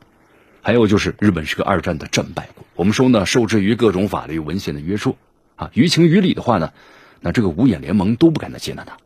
[0.61, 2.63] 还有就是日本是个二战的战败国。
[2.75, 5.17] 我们说呢，受制于各种法律文献的约束，
[5.55, 6.71] 啊，于情于理的话呢，
[7.19, 8.97] 那这个五眼联盟都不敢再接纳他。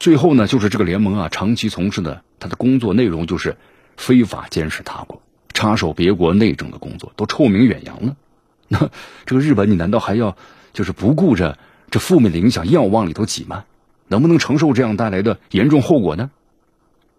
[0.00, 3.56] 最后呢，就是这个联盟啊，长期从事的他的工作内容就是
[3.96, 5.22] 非法监视他国、
[5.54, 8.16] 插手别国内政的工作，都臭名远扬了。
[8.66, 8.90] 那
[9.24, 10.36] 这个日本，你难道还要
[10.72, 11.60] 就是不顾着
[11.90, 13.64] 这负面的影响，要往里头挤吗？
[14.08, 16.30] 能不能承受这样带来的严重后果呢？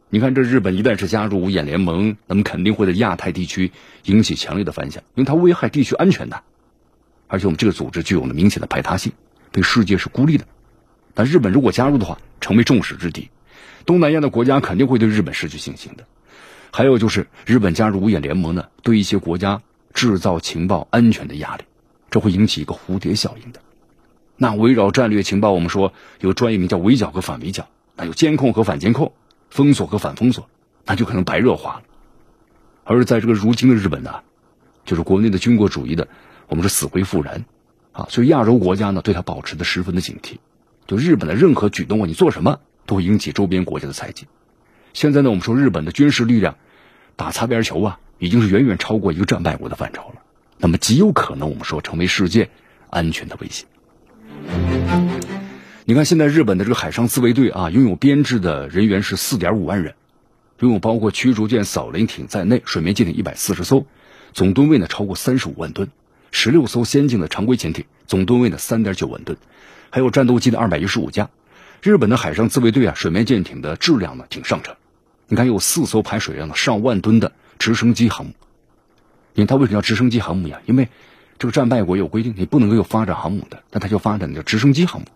[0.10, 3.72] 你看，这日本一旦是加入五眼联盟，那么肯定会在亚太地区
[4.06, 6.42] 引起强烈的反响，因为它危害地区安全的。
[7.28, 9.12] 而且我们这个组织具有了明显的排他性，
[9.52, 10.46] 对世界是孤立的。
[11.14, 13.30] 但日本如果加入的话，成为众矢之的，
[13.86, 16.06] 东南亚的国家肯定会对日本失去信心的。
[16.72, 19.62] 还有就是，日本加入五眼联盟呢，对一些国家
[19.94, 21.64] 制造情报安全的压力，
[22.10, 23.62] 这会引起一个蝴蝶效应的。
[24.41, 29.13] 那围绕战略情报，我们说有专业名叫围剿和反围剿，那有监控和反监控。
[29.52, 30.47] 封锁和反封锁，
[30.86, 31.82] 那就可能白热化了。
[32.84, 34.21] 而在这个如今的日本呢，
[34.86, 36.08] 就是国内的军国主义的，
[36.47, 37.45] 我们是死灰复燃
[37.91, 38.06] 啊。
[38.12, 40.38] 所以亚洲国家呢，对他保持的十分的警惕。
[40.86, 44.28] 就日本的任何举动啊，你做什么都会引起周边国家的猜忌。
[44.93, 46.56] 现在呢，我们说日本的军事力量
[47.15, 50.21] 打擦边球啊，已经是远远超过一个战败国的范畴了。
[50.60, 52.52] 那么极有可能我们说成为世界
[52.91, 53.65] 安全的威胁。
[55.86, 59.95] 你看，现在日本的这个海上自卫队啊，拥有编制的人员是四点五万人，
[60.60, 63.88] 拥有包括驱逐舰、扫雷艇在内水面舰艇一百四十艘，
[64.34, 65.89] 总吨位呢超过三十五万吨，
[66.30, 69.36] 十六艘先进的常规潜艇，总吨位呢三点九万吨，
[69.89, 71.32] 还有战斗机的二百一十五架。
[71.82, 74.75] 日本的海上自卫队啊，水面舰艇的质量呢挺上乘。
[75.28, 78.34] 你看，有四艘排水量的上万吨的直升机航母。
[79.34, 80.62] 你看，它为什么叫直升机航母呀？
[80.67, 80.89] 因为
[81.39, 85.08] 这个战败国有规定，你不能够有发展航母的，但它就发展的叫直升机航母。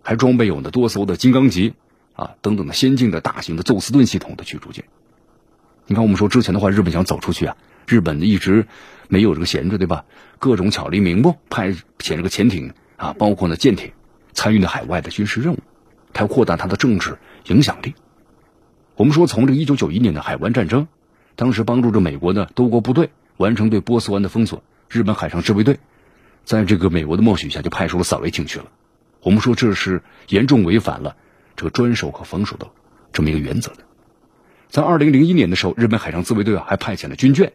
[0.00, 1.74] 还装备有呢多艘的金刚级
[2.14, 4.84] 啊等等的先进的大型的宙斯盾系统的驱逐舰。
[5.86, 7.56] 你看，我们说之前的话，日本想走出去啊，
[7.88, 8.68] 日本一直
[9.08, 10.04] 没有这个闲着，对吧？
[10.38, 13.90] 各种巧立名目，派遣这个潜艇啊，包括呢舰艇，
[14.32, 15.58] 参与了海外的军事任务，
[16.12, 17.96] 它要扩大它的政治影响力。
[18.94, 20.86] 我们说，从这个一九九一年的海湾战争，
[21.34, 25.78] 当时帮助着美国的多国部队完成对波斯湾的封锁，日本海上自卫队
[26.44, 28.66] 在这个美国的默许下，就派出了扫雷艇去了。
[29.22, 31.14] 我们说这是严重违反了
[31.54, 32.66] 这个专守和防守的
[33.12, 33.84] 这么一个原则的。
[34.68, 37.52] 在二零零一年的时候，日本海上自卫队啊还派遣了军舰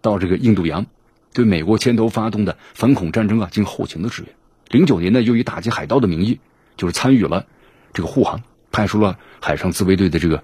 [0.00, 0.86] 到这个印度洋，
[1.34, 4.32] 对美国牵头发动的反恐战争啊进行后勤的支援。
[4.70, 6.40] 零九年呢，又以打击海盗的名义，
[6.78, 7.44] 就是参与了
[7.92, 10.42] 这个护航，派出了海上自卫队的这个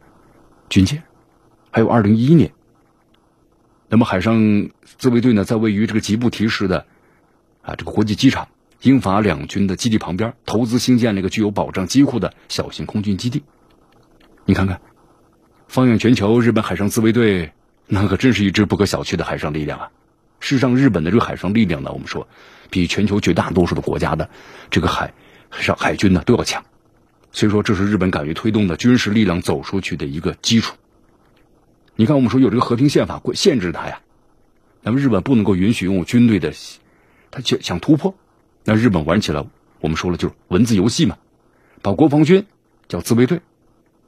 [0.69, 1.05] 军舰。
[1.71, 2.53] 还有二零一一年，
[3.95, 6.85] 那么海上自卫队呢，在位于这个吉布提市的
[7.63, 8.49] 啊这个国际机场。
[8.83, 13.45] 英法两军的基地旁边，投资兴建了一个具有保障机库的小型空军基地。
[14.47, 14.81] 你看看，
[15.69, 17.53] 放眼全球，日本海上自卫队
[17.87, 19.91] 那可真是一支不可小觑的海上力量啊！
[20.41, 22.27] 事实上，日本的这个海上力量呢，我们说
[22.71, 24.29] 比全球绝大多数的国家的
[24.73, 25.15] 这个海
[25.53, 26.65] 上海军呢都要强。
[27.31, 30.75] 所以说，这是日本敢于推动的军事力量走出去的一个基础。
[31.97, 34.01] 你看，我们说有这个和平宪法限制它呀，
[34.83, 36.53] 那么日本不能够允许拥有军队的，
[37.31, 38.15] 他想想突破。
[38.65, 39.47] 那日本玩起了，
[39.81, 41.19] 我们说了就是文字游戏嘛，
[41.83, 42.47] 把国防军
[42.89, 43.41] 叫自卫队，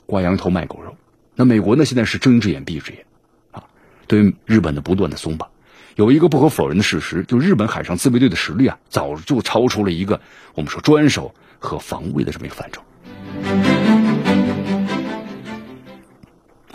[0.07, 0.97] 挂羊头卖狗肉。
[1.37, 3.07] 那美国呢，现在是睁一只眼闭一只眼，
[3.53, 3.65] 啊，
[4.09, 5.49] 对日本的不断的松绑。
[5.95, 10.21] 有一个不可否认的事实，就日本海上自卫队的实力啊，早就超出了一个
[10.55, 13.76] 我们说专守和防卫的这么一个范畴。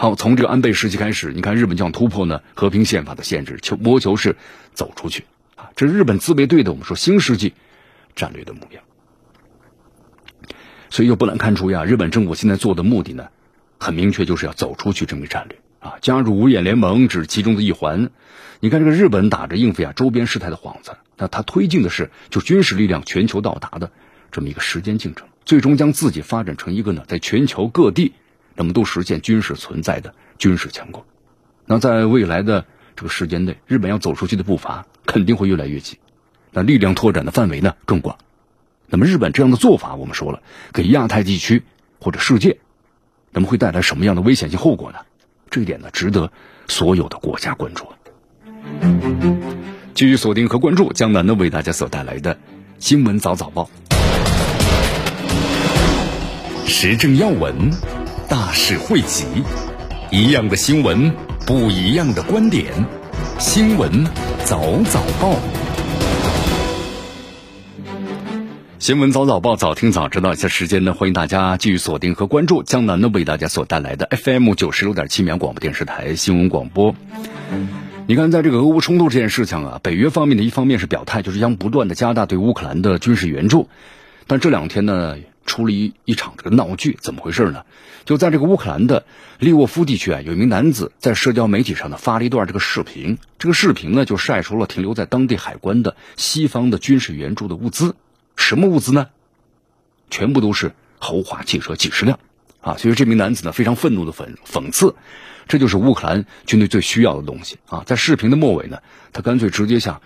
[0.02, 4.36] 好，从这个安倍时期开始，你看日本将突破呢和平宪法的限制，求谋求是
[4.74, 5.70] 走出去啊。
[5.76, 7.54] 这是日本自卫队的我们说新世纪。
[8.16, 8.82] 战略的目标。
[10.90, 13.28] 所以就不难看出呀，日本政府现在做的目的呢，
[13.78, 18.10] 很明确，就是要走出去这么一个战略啊，加入五眼联盟只是其中的一环。
[18.60, 23.92] 你看这个日本打着应付呀周边事态的幌子，那他推进的是就军事力量全球到达的
[24.32, 28.14] 这么一个时间进程，最终将自己发展成一个呢，在全球各地
[28.62, 31.04] 怎么都实现军事存在的军事强国。
[31.66, 35.98] 那在未来的这个时间内，日本要走出去的步伐肯定会越来越急，
[36.52, 38.20] 那力量拓展的范围呢更广。
[38.86, 40.44] 那么日本这样的做法，我们说了，
[40.74, 41.64] 给亚太地区
[42.00, 42.60] 或者世界，
[43.32, 45.00] 那么会带来什么样的危险性后果呢？
[45.50, 46.32] 这一点呢，值得
[46.68, 47.88] 所有的国家关注。
[49.96, 52.38] 继续锁定和关注江南呢为大家所带来的
[52.78, 53.72] 新闻早早报，
[56.68, 57.72] 时政要闻，
[58.32, 59.26] 大事汇集，
[60.10, 61.12] 一样的新闻，
[61.46, 62.72] 不一样的观点，
[63.38, 64.06] 新闻
[64.46, 65.36] 早早报。
[68.80, 70.32] 新闻早早报，早听早知道。
[70.32, 76.96] 一下时间呢，欢迎大家继续锁定和关注江南呢为大家所带来的 FM 九十六点七秒广播电视台新闻广播。
[78.08, 83.68] 你看，在这个俄乌冲突这件事情啊，北约方面的一方面是表态，就是将不断的加大对乌克兰的军事援助。
[84.26, 85.18] 但这两天呢，
[85.52, 87.66] 出了一一场这个闹剧，怎么回事呢？
[88.06, 89.06] 就在这个乌克兰的
[89.38, 97.96] 利沃夫地区啊，有一名男子在社交媒体上呢发了一段这个视频，这个视频呢就晒出了停留在当地海关的西方的军事援助的物资。
[98.38, 99.10] 什么物资呢？
[100.10, 102.18] 全部都是豪华汽车几十辆，
[102.62, 102.78] 啊！
[102.78, 104.96] 所以这名男子呢非常愤怒的讽讽刺，
[105.48, 107.84] 这就是乌克兰军队最需要的东西啊！
[107.86, 108.80] 在视频的末尾呢，
[109.12, 110.02] 他干脆直接向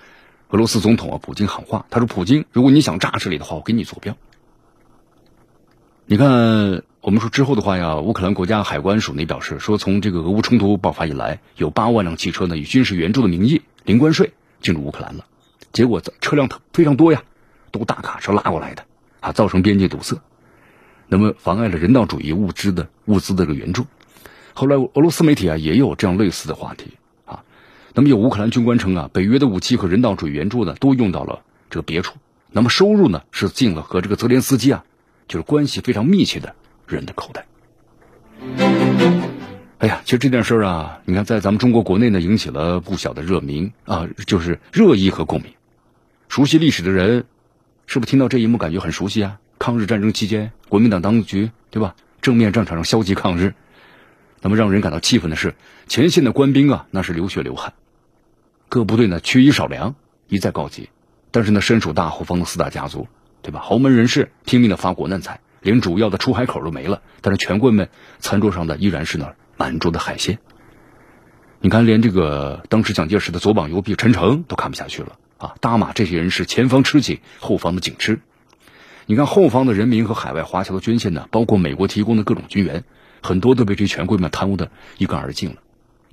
[0.49, 4.17] 俄罗斯总统啊普京喊话，他说：“普京，如果你想炸这里的话，我给你坐标。”
[6.07, 15.25] 你看，我们说之后的话呀，乌克兰国家海关署内表示说，从这个俄乌冲突爆发以来，有八万辆汽车呢以军事援助的名义零关税进入乌克兰了，
[15.73, 17.23] 结果车辆非常多呀。
[17.71, 18.85] 都大卡车拉过来的，
[19.19, 20.21] 啊，造成边界堵塞，
[21.07, 23.87] 那么妨碍了人道主义物资的物资的这个援助。
[24.53, 26.93] 后来俄罗斯媒体啊也有这样类似的话题
[27.25, 27.43] 啊，
[27.95, 31.41] 那么有乌克兰军官称啊，北约的武器和人道主义援助呢都用到了
[31.71, 32.15] 这个别处，
[32.51, 34.85] 那么收入呢是进了和这个泽连斯基啊
[35.27, 36.55] 就是关系非常密切的
[36.87, 37.45] 人的口袋。
[39.79, 45.51] 哎呀，其实这件事啊，你看在咱们中国国内呢引起了不小的热名啊，就是热议和共鸣。
[46.29, 47.25] 熟悉历史的人。
[47.87, 49.39] 是不是听到这一幕感觉很熟悉啊？
[49.59, 51.95] 抗日战争期间，国民党当局对吧？
[52.19, 53.53] 正面战场上消极抗日，
[54.41, 55.53] 那么让人感到气愤的是，
[55.87, 57.73] 前线的官兵啊，那是流血流汗，
[58.69, 59.93] 各部队呢缺衣少粮，
[60.27, 60.89] 一再告急。
[61.29, 63.07] 但是呢，身处大后方的四大家族，
[63.45, 63.59] 对吧？
[63.59, 67.03] 豪门人士拼命的发国难财，连主要的出海口都没了。
[67.21, 70.39] 但是权贵们餐桌上的依然是那满桌的海鲜。
[71.59, 75.19] 你看，连这个当时蒋介石的左膀右臂陈诚都看不下去了。
[75.37, 78.19] 啊，大马这些人是前方吃紧，后方的紧吃。
[79.05, 82.83] 你看后方的人民和海外华侨的捐献呢，包括美国提供的各种军援，
[83.21, 85.57] 很多都被这些权贵们贪污的一干二净了。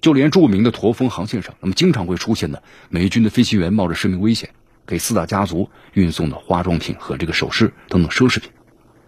[0.02, 4.50] 就连著名的驼峰航线上，那么经常会出现的美军的飞行员冒着生命危险
[4.86, 8.50] 给四大家族运送的化妆品和这个首饰等等奢侈品，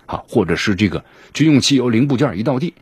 [0.07, 2.75] 啊，或者是这个军用汽油零部件一到地，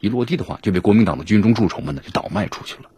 [0.00, 2.90] 一落地的话就被国民党的军中蛀虫们呢就倒卖出去了。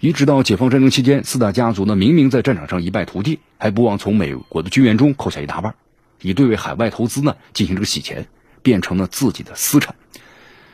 [0.00, 5.74] 一直到解放战争期间，四大家族呢明明在战场上一败涂地，还不忘从美国的军援中扣下一大半，
[6.22, 8.28] 以对为海外投资呢进行这个洗钱，
[8.62, 9.96] 变成了自己的私产。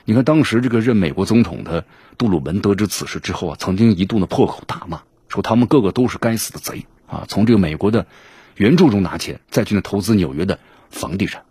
[0.05, 1.87] 你看，当时这个任美国总统的
[2.19, 7.25] 杜鲁门得知此事之后啊，曾经一度呢破口大骂，说他们个个都是该死的贼啊！
[7.29, 8.07] 从这个美国的
[8.57, 10.59] 援助中拿钱，再去呢投资纽约的
[10.90, 11.43] 房地产。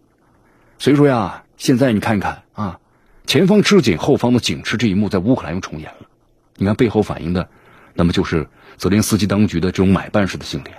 [0.77, 2.79] 所以说呀，现在你看看啊，
[3.25, 6.07] 前方吃紧，后方的紧吃这一幕在乌克兰又重演了。
[6.55, 7.49] 你看背后反映的。
[7.95, 10.71] 那么就是泽连斯基当局的这种买办式的心理，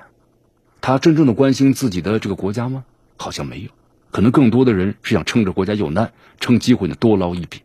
[0.81, 2.85] 他真正的关心自己的这个国家吗？
[3.17, 3.71] 好像没有，
[4.11, 7.63] 可能更多的人是想趁着国家有难，趁机会呢多捞一笔，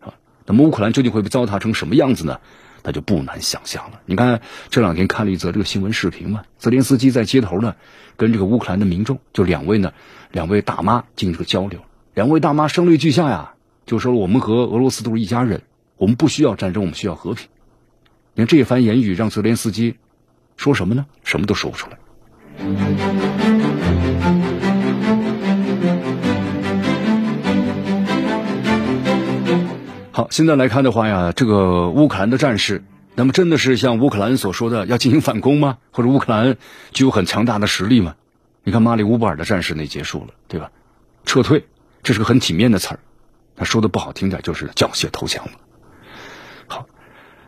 [0.00, 0.14] 啊，
[0.46, 2.40] 那么乌克兰究竟会被糟蹋成什么样子呢？
[2.82, 4.00] 那就不难想象了。
[4.06, 4.40] 你看
[4.70, 7.76] 这两天看了一则这个新闻视频嘛，泽连斯基在街头呢
[8.16, 9.92] 跟这个乌克兰的民众，就两位呢
[10.30, 11.80] 两位大妈进行这个交流，
[12.14, 13.54] 两位大妈声泪俱下呀，
[13.86, 15.62] 就说我们和俄罗斯都是一家人，
[15.96, 17.48] 我们不需要战争，我们需要和平。
[18.34, 19.96] 你看这番言语，让泽连斯基
[20.56, 21.06] 说什么呢？
[21.22, 21.98] 什么都说不出来。
[30.32, 32.82] 现在来看的话呀，这个乌克兰的战士，
[33.14, 35.76] 那么真的是像乌克兰所说的要进行反攻吗？
[35.90, 36.56] 或者乌克兰
[36.92, 38.14] 具有很强大的实力吗？
[38.64, 40.70] 你看马里乌波尔的战事那结束了，对吧？
[41.26, 41.66] 撤退，
[42.02, 43.00] 这是个很体面的词儿。
[43.56, 45.50] 他说的不好听点，就是缴械投降了。
[46.66, 46.86] 好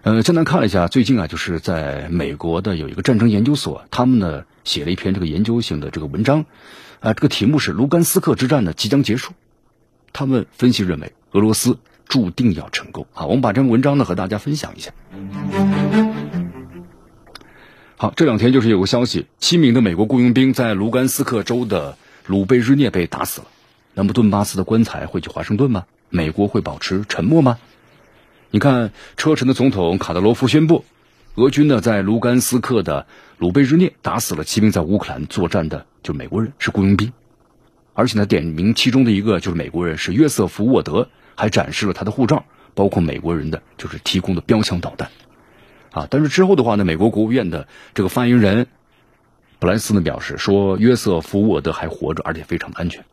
[0.03, 6.45] 呃，江南看了一下，最近啊，就是在美国的有一个战争研究所，他们呢写了一篇这个研究性的这个文章，
[7.01, 9.33] 啊，这个题目是卢甘斯克之战呢即将结束。
[10.13, 11.79] 他们分析认为，俄罗斯
[12.09, 13.27] 注定要成功啊。
[13.27, 14.93] 我们把这篇文章呢和大家分享一下。
[17.97, 21.97] 好，这两天就是有个消息，七名的美国雇佣兵在卢甘斯克州的
[22.27, 23.47] 鲁贝日涅被打死了。
[23.95, 25.85] 那么顿巴斯的棺材会去华盛顿吗？
[26.11, 27.59] 美国会保持沉默吗？
[28.51, 30.85] 你看，车臣的总统卡德罗夫宣布，
[31.37, 33.07] 俄军呢在卢甘斯克的
[33.39, 37.13] 鲁贝日涅打死了七名在乌克兰作战的，就是美国人，是雇佣兵。
[37.95, 45.11] 而且呢，点名其中的一个就是美国人是约瑟夫沃德，还展示了他的护照，包括美国人的就是提供的标枪导弹，
[45.91, 48.67] 啊，但是之后的话呢，美国国务院的这个发言人
[49.59, 53.05] 布莱斯呢表示说，约瑟夫沃德还活着，而且非常的安全。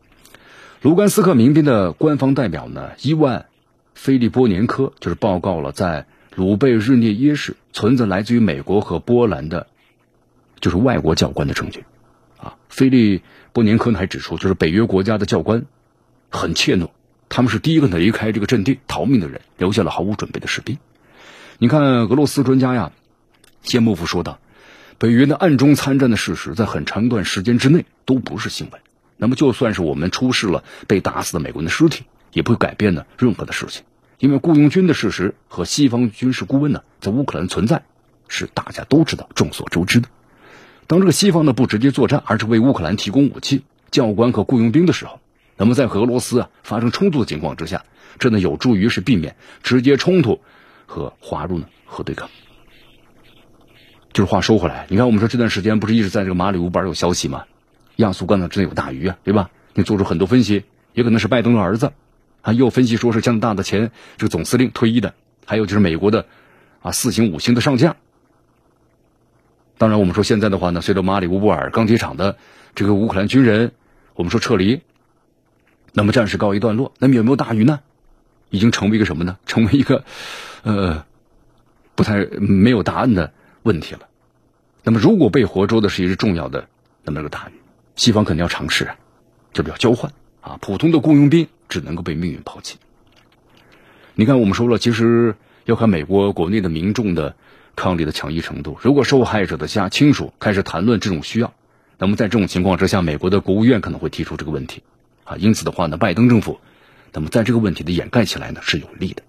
[0.82, 3.46] 卢甘斯克民兵的官方代表呢伊万
[3.94, 9.68] 菲利波年科就是报告了在鲁贝日涅耶市存在来自于美国和波兰的，
[10.60, 11.86] 就是外国教官的证据。
[12.38, 13.22] 啊，菲利
[13.54, 15.66] 波年科还指出，就是北约国家的教官
[16.32, 16.90] 很怯懦，
[17.32, 20.78] 他们是第一个离开这个阵地逃命的人，留下了毫无准备的士兵。
[21.60, 22.92] 你看，俄罗斯专家呀，
[23.64, 24.38] 谢莫夫说道，
[24.98, 28.82] 北约的暗中参战的事实，在很长一段时间之内都不是新闻。
[29.16, 32.04] 那么，就算是我们出示了被打死的美国人的尸体，
[32.34, 33.84] 也不会改变呢任何的事情，
[34.20, 37.86] 因为雇佣军的事实和西方军事顾问呢在乌克兰存在，
[38.28, 40.10] 是大家都知道、众所周知的。
[40.86, 45.21] 当这个西方呢不直接作战，而是为乌克兰提供武器、教官和雇佣兵的时候，
[45.62, 47.86] 那么在和俄罗斯啊发生冲突的情况之下，
[48.18, 50.42] 这呢有助于是避免直接冲突
[50.88, 52.32] 和滑入呢核对抗。
[54.12, 57.44] 就是话说回来，你看我们说这段时间不是一直在这个马里乌波尔有消息吗？
[57.98, 59.52] 亚速钢呢真的有大鱼啊，对吧？
[59.76, 60.64] 你做出很多分析，
[60.96, 61.92] 也可能是拜登的儿子，
[62.42, 65.14] 啊，又分析说是加拿大的前这个总司令退役的，
[65.46, 66.26] 还有就是美国的
[66.82, 67.96] 啊四星五星的上将。
[69.78, 72.38] 当然，我们说现在的话呢，随着马里乌波尔钢铁厂的
[72.74, 73.74] 这个乌克兰军人，
[74.16, 74.82] 我们说撤离，
[75.94, 76.94] 那么暂时告一段落。
[77.00, 77.80] 那么有没有大鱼呢？
[78.50, 79.38] 已经成为一个什么呢？
[79.46, 80.04] 成为一个
[80.64, 81.06] 呃
[81.96, 83.34] 不太没有答案的
[83.64, 84.02] 问题了。
[84.84, 86.68] 那么如果被活捉的是一只重要的
[87.04, 87.54] 那么这个大鱼，
[87.96, 88.96] 西方肯定要尝试啊，
[89.54, 90.12] 这不叫交换
[90.42, 90.58] 啊？
[90.62, 92.78] 普通的雇佣兵只能够被命运抛弃。
[94.16, 95.36] 你看，我们说了，其实
[95.66, 97.36] 要看美国国内的民众的。
[97.74, 101.54] 抗力的强硬程度，如果受害者的家亲属开始谈论这种需要，
[101.98, 104.84] 那么在这种情况之下，美国的国务院可能会提出这个问题，
[105.24, 106.60] 啊，因此的话呢，拜登政府，
[107.14, 109.24] 那么在这个问题的掩盖起来呢是有利的。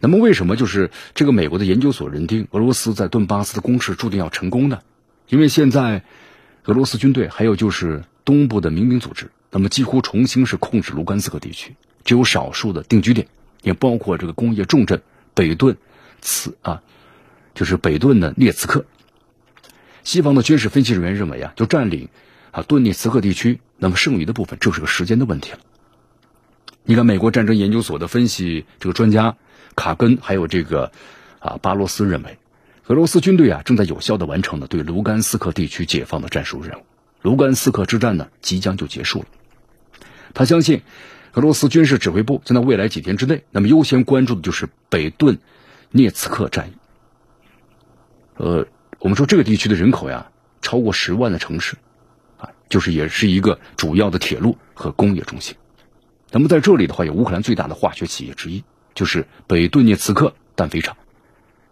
[0.00, 4.80] 那么为什么就是这个美国的研究所认定俄罗斯在顿巴斯的攻势注定要成功呢？
[5.28, 6.02] 因为现在
[6.64, 11.74] 俄罗斯军队还有就是东部的民兵组织，那么几乎重新是控制卢甘斯克地区，
[12.04, 13.26] 只有少数的定居点，
[13.62, 15.02] 也包括这个工业重镇
[15.34, 15.76] 北顿
[16.20, 16.82] 茨啊。
[17.52, 18.86] 就是北顿的涅茨克，
[20.04, 22.08] 西方的军事分析人员认为啊，就占领
[22.50, 25.58] 啊顿涅茨克地区，那么剩余的部分就是个时间的问题了。
[26.82, 29.36] 你看，美国战争研究所的分析这个专家
[29.76, 30.90] 卡根还有这个
[31.38, 32.38] 啊巴罗斯认为，
[32.86, 36.82] 俄罗斯军队啊正在有效的完成了对卢甘斯克地区解放的战术任务，
[37.22, 39.26] 卢甘斯克之战呢即将就结束了。
[40.34, 40.82] 他相信，
[41.34, 45.38] 俄罗斯军事指挥部将在未来几天之内，那么优先关注的就是北顿
[45.90, 46.72] 涅茨克战役。
[48.36, 48.66] 呃，
[48.98, 50.30] 我们说这个地区的人口呀，
[50.62, 51.76] 超过十万的城市，
[52.70, 55.54] 就是也是一个主要的铁路和工业中心。
[56.30, 58.64] 那么在这里的话，有乌克兰最大的化学企业之一，
[58.94, 60.96] 就是北顿涅茨克氮肥厂。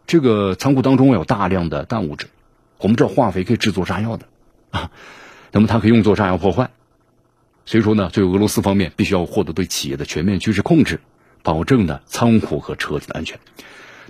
[0.06, 2.26] 这个仓库当中有大量的氮物质，
[2.76, 4.26] 我们知道化肥可以制作炸药的
[4.70, 4.90] 啊，
[5.52, 6.70] 那么它可以用作炸药破坏。
[7.64, 11.00] 所以说呢，作为俄罗斯方面必须要获得对企业的全面军事控制，
[11.42, 13.38] 保证呢仓库和车子的安全。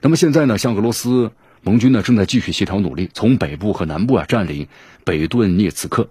[0.00, 1.30] 那么现在呢，像俄罗斯。
[1.60, 4.68] 盟军呢正在继续协调努力，从北部和南部啊占领
[5.02, 6.08] 北顿涅茨克。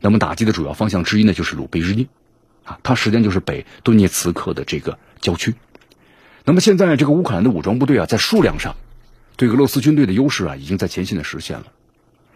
[0.00, 2.06] 那么打击的主要方向之一呢就是鲁贝日涅，
[2.64, 5.54] 啊，它实际上就是北顿涅茨克的这个郊区。
[6.44, 8.76] 那么现在这个乌克兰的武装部队啊在数量上
[9.36, 11.66] 对俄罗斯军队的优势啊已经在前线的实现了，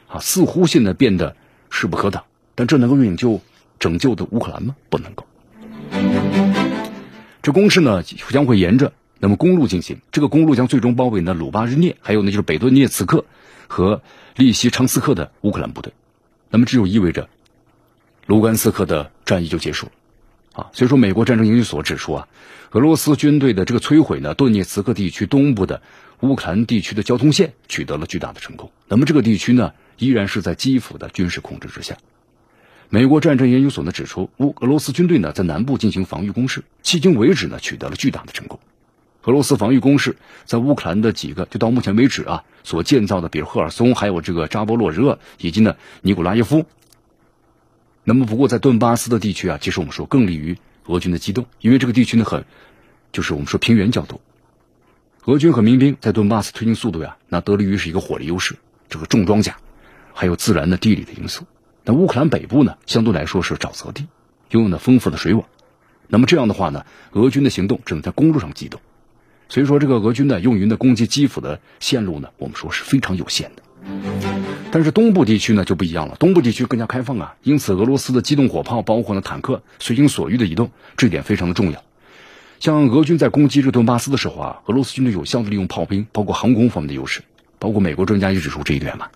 [0.09, 1.37] 啊，似乎现在变得
[1.71, 2.25] 势不可挡。
[2.55, 3.41] 但这能够拯救
[3.79, 4.77] 拯救的乌克兰吗？
[4.89, 5.27] 不能够。
[7.43, 8.93] 这攻势呢将会沿着。
[9.19, 13.25] 那么公路进行，这个公路将最终包围呢鲁巴日涅，还有呢就是北顿涅茨克
[13.69, 14.03] 和
[14.37, 15.95] 利西昌斯克的乌克兰部队。
[16.51, 17.29] 那么这就意味着
[18.27, 19.93] 卢甘斯克的战役就结束了
[20.53, 20.70] 啊。
[20.72, 22.29] 所以说，美国战争研究所指出啊，
[22.70, 25.83] 俄罗斯军队的这个摧毁呢顿涅茨克地区东部的
[26.20, 28.70] 乌克兰地区的交通线取得了巨大的成功。
[28.89, 31.97] 那么这个地区呢依然是在基辅的军事控制之下。
[32.91, 38.61] 美国战争研究所呢指出，乌俄罗斯军队呢在南部进行防御攻势，迄今为止呢取得了巨大的成功。
[39.25, 46.66] 俄罗斯防御攻势在乌克兰的几个，就到目前为止啊，所建造的，比如赫尔松，还有这个扎波洛热，以及呢尼古拉耶夫，
[48.05, 52.45] 那么不过在顿巴斯的地区啊，其实我们说更利于俄军的机动，因为这个地区呢很，
[53.13, 54.21] 就是我们说平原较多。
[55.25, 58.57] 俄军和民兵在顿巴斯推进速度呀，那得力于是一个火力优势，
[58.91, 59.57] 这个重装甲，
[60.13, 61.47] 还有自然的地理的因素。
[61.83, 64.07] 那乌克兰北部呢，相对来说是沼泽地，
[64.51, 65.47] 拥有呢丰富的水网。
[66.07, 68.83] 那么这样的话呢，俄军的行动只能在公路上机动，
[69.49, 74.54] 所以说这个俄军呢用于呢攻击基辅的线路呢，我们说是非常有限的。
[74.75, 81.85] 但是东部地区呢就不一样了，东部地区更加开放啊，因此俄罗斯的机动火炮包括呢坦克随心所欲的移动，这一点非常的重要。
[82.59, 87.22] 像俄军在攻击日顿巴斯的时候啊，俄罗斯军队有效的利用炮兵，包括航空方面的优势，
[87.61, 89.07] 包括美国专家也指出这一点嘛。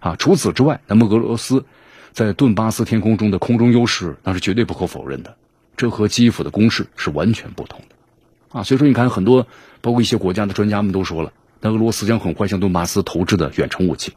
[0.00, 1.64] 啊，除此之外，那么俄罗斯
[2.12, 5.36] 在顿巴斯天空中的空中优势，那是绝对不可否认的。
[5.78, 8.58] 这和基辅的攻势是完全不同的。
[8.58, 9.46] 啊，所以说你看，很多
[9.80, 11.32] 包括一些国家的专家们都说了，
[11.62, 14.12] 那俄罗斯将很快向顿巴斯投掷的远程武器。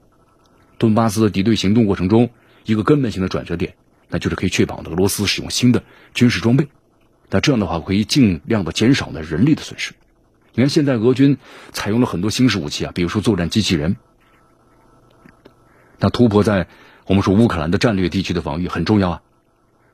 [0.81, 2.31] 顿巴斯的敌对行动过程中，
[2.65, 3.75] 一个根本性的转折点，
[4.09, 5.83] 那就是可以确保俄罗斯使用新的
[6.15, 6.67] 军事装备。
[7.29, 9.93] 那这样的话，可以尽量的减少呢人力的损失。
[10.55, 11.37] 你看，现在俄军
[11.71, 13.95] 采用了很多新式武器啊，比如说作战机器人。
[15.99, 16.65] 那突破在
[17.05, 19.21] 我们说乌克兰的战略地区的防御很重要啊。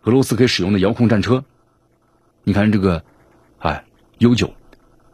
[0.04, 1.44] 俄罗斯可以使用的遥控战车，
[2.46, 3.04] 你看这个，
[3.60, 3.84] 哎
[4.20, 4.54] ，U 九，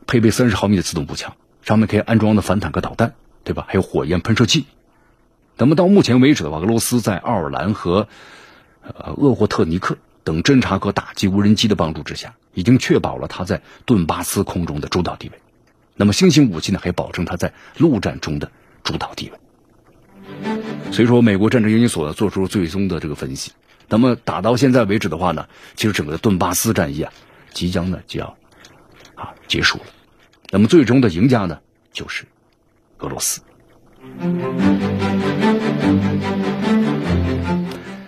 [0.06, 3.66] 配备三十毫米的自动步枪，上面可以安装的反坦克导弹，对吧？
[3.68, 4.68] 还有火焰喷射器。
[5.58, 8.08] 那么到目前为止的话，俄罗斯在奥尔兰和
[8.82, 9.98] 呃厄霍特尼克。
[10.26, 15.38] 等侦察和打击无人机的帮助之下，已经确保了他在顿巴斯空中的主导地位。
[15.98, 18.50] 那么新型武器呢，还保证他在陆战中的
[18.86, 19.38] 主导地位。
[20.94, 23.52] 所以说，美国战争研究所做出了最终的这个分析。
[23.90, 27.12] 那么打到现在为止的话呢，其实整个顿巴斯战役啊，
[27.52, 28.38] 即将呢就要
[29.16, 29.86] 啊结束了。
[30.52, 31.60] 那么最终的赢家呢，
[31.92, 32.24] 就是
[33.00, 33.42] 俄罗斯。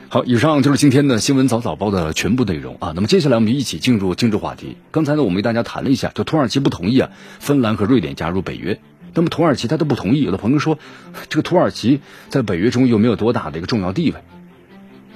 [0.09, 2.93] 好，以上就是今天的新闻早早报的全部内容啊。
[2.95, 4.77] 那么接下来我们一起进入政治话题。
[4.91, 8.79] 刚才呢，我们为大家谈了一下，就土耳其不同意啊，芬兰和瑞典加入北约。
[9.13, 10.79] 那么土耳其他都不同意，有的朋友说，
[11.27, 11.99] 这个土耳其
[12.29, 14.17] 在北约中有没有多大的一个重要地位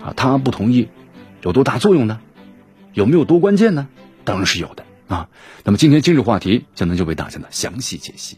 [0.03, 0.13] 啊？
[0.17, 0.89] 他不同意
[1.43, 2.19] 有多大作用呢？
[2.93, 3.87] 有没有多关键呢？
[4.25, 5.29] 当然是有的啊。
[5.63, 8.37] 那么今天今日话题，江南就为大家呢详细解析。